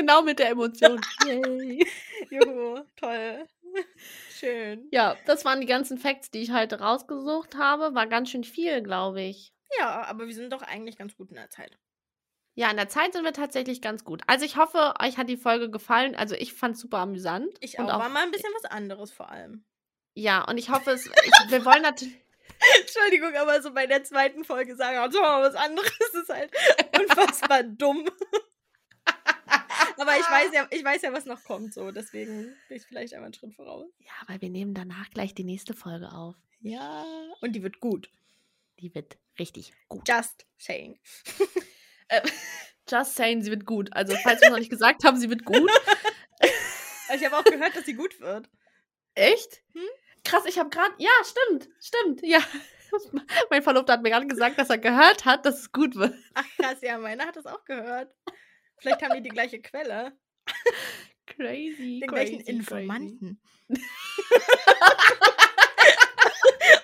[0.00, 1.00] Genau mit der Emotion.
[1.26, 1.86] Yay.
[2.30, 3.46] Juhu, toll.
[4.32, 4.88] Schön.
[4.90, 7.94] Ja, das waren die ganzen Facts, die ich heute rausgesucht habe.
[7.94, 9.52] War ganz schön viel, glaube ich.
[9.78, 11.78] Ja, aber wir sind doch eigentlich ganz gut in der Zeit.
[12.54, 14.22] Ja, in der Zeit sind wir tatsächlich ganz gut.
[14.26, 16.16] Also ich hoffe, euch hat die Folge gefallen.
[16.16, 17.56] Also ich fand es super amüsant.
[17.60, 18.00] Ich Und auch.
[18.00, 19.64] War mal ein bisschen was anderes vor allem.
[20.14, 22.14] Ja, und ich hoffe, es, ich, wir wollen natürlich...
[22.80, 26.50] Entschuldigung, aber so bei der zweiten Folge sagen, also mal was anderes ist halt
[26.98, 28.10] unfassbar dumm.
[29.96, 33.14] Aber ich weiß ja, ich weiß ja, was noch kommt, so deswegen bin ich vielleicht
[33.14, 33.86] einmal einen Schritt voraus.
[33.98, 36.36] Ja, weil wir nehmen danach gleich die nächste Folge auf.
[36.60, 37.04] Ja.
[37.40, 38.10] Und die wird gut.
[38.80, 40.08] Die wird richtig gut.
[40.08, 40.98] Just saying.
[42.12, 42.28] Äh,
[42.90, 43.88] just saying, sie wird gut.
[43.92, 45.70] Also falls wir es noch nicht gesagt haben, sie wird gut.
[47.14, 48.48] Ich habe auch gehört, dass sie gut wird.
[49.14, 49.62] Echt?
[49.72, 49.82] Hm?
[50.24, 50.94] Krass, ich habe gerade...
[50.98, 51.68] Ja, stimmt.
[51.80, 52.40] Stimmt, ja.
[53.50, 56.14] mein Verlobter hat mir gerade gesagt, dass er gehört hat, dass es gut wird.
[56.34, 58.14] Ach krass, ja, meiner hat das auch gehört.
[58.80, 60.16] Vielleicht haben die die gleiche Quelle.
[61.26, 62.00] Crazy.
[62.00, 63.40] Den crazy, gleichen Informanten.
[63.68, 63.80] Crazy.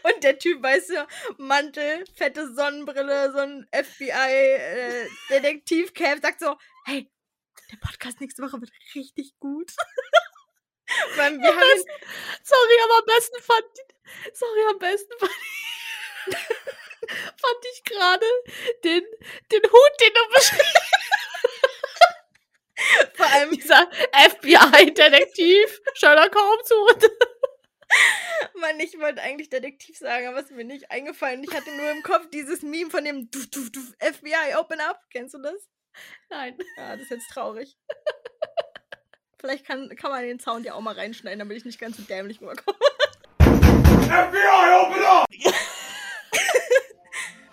[0.03, 1.07] Und der Typ, weißt du,
[1.39, 7.11] Mantel, fette Sonnenbrille, so ein FBI-Detektiv-Cap, sagt so, hey,
[7.73, 9.73] der Podcast nächste Woche wird richtig gut.
[11.17, 11.91] Weil wir Am haben besten,
[12.45, 13.67] sorry, aber am besten fand
[14.35, 15.33] sorry, am besten fand,
[17.41, 18.25] fand ich gerade
[18.85, 19.03] den,
[19.51, 20.96] den Hut, den du beschrieben vor
[23.37, 27.11] allem, Dieser FBI-Detektiv, Sherlock Holmes Hut.
[28.61, 31.45] Mann, ich wollte eigentlich Detektiv sagen, aber es ist mir nicht eingefallen.
[31.45, 35.01] Ich hatte nur im Kopf dieses Meme von dem du, du, du, FBI, open up.
[35.11, 35.69] Kennst du das?
[36.29, 36.57] Nein.
[36.77, 37.77] Ja, das ist jetzt traurig.
[39.39, 42.03] Vielleicht kann, kann man den Sound ja auch mal reinschneiden, damit ich nicht ganz so
[42.03, 42.79] dämlich rüberkomme.
[43.39, 45.27] FBI, open up!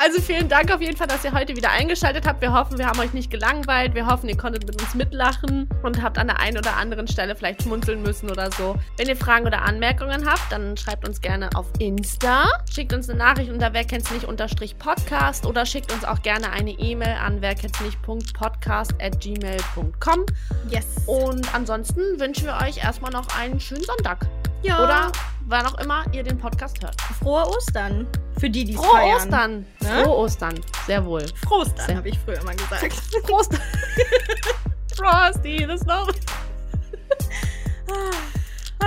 [0.03, 2.41] Also vielen Dank auf jeden Fall, dass ihr heute wieder eingeschaltet habt.
[2.41, 3.95] Wir hoffen, wir haben euch nicht gelangweilt.
[3.95, 7.37] Wir hoffen, ihr konntet mit uns mitlachen und habt an der einen oder anderen Stelle
[7.37, 8.75] vielleicht schmunzeln müssen oder so.
[8.97, 12.49] Wenn ihr Fragen oder Anmerkungen habt, dann schreibt uns gerne auf Insta.
[12.69, 16.51] Schickt uns eine Nachricht unter wer kennt's nicht unterstrich Podcast oder schickt uns auch gerne
[16.51, 20.25] eine E-Mail an wer kennt's nicht Podcast at gmail.com.
[20.69, 20.85] Yes.
[21.05, 24.27] Und ansonsten wünschen wir euch erstmal noch einen schönen Sonntag.
[24.63, 24.83] ja.
[24.83, 25.11] Oder
[25.45, 26.99] wann auch immer ihr den Podcast hört.
[27.21, 28.07] frohe Ostern.
[28.39, 29.15] Für die, die es Frohe feiern.
[29.17, 29.65] Ostern!
[29.81, 30.03] Ne?
[30.03, 30.59] Frohe Ostern.
[30.87, 31.25] Sehr wohl.
[31.47, 32.93] Frostern, Sehr- habe ich früher immer gesagt.
[33.23, 33.53] Prost!
[34.97, 36.09] Frosty, das noch.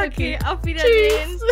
[0.05, 1.39] Okay, auf Wiedersehen.
[1.39, 1.43] Tschüss.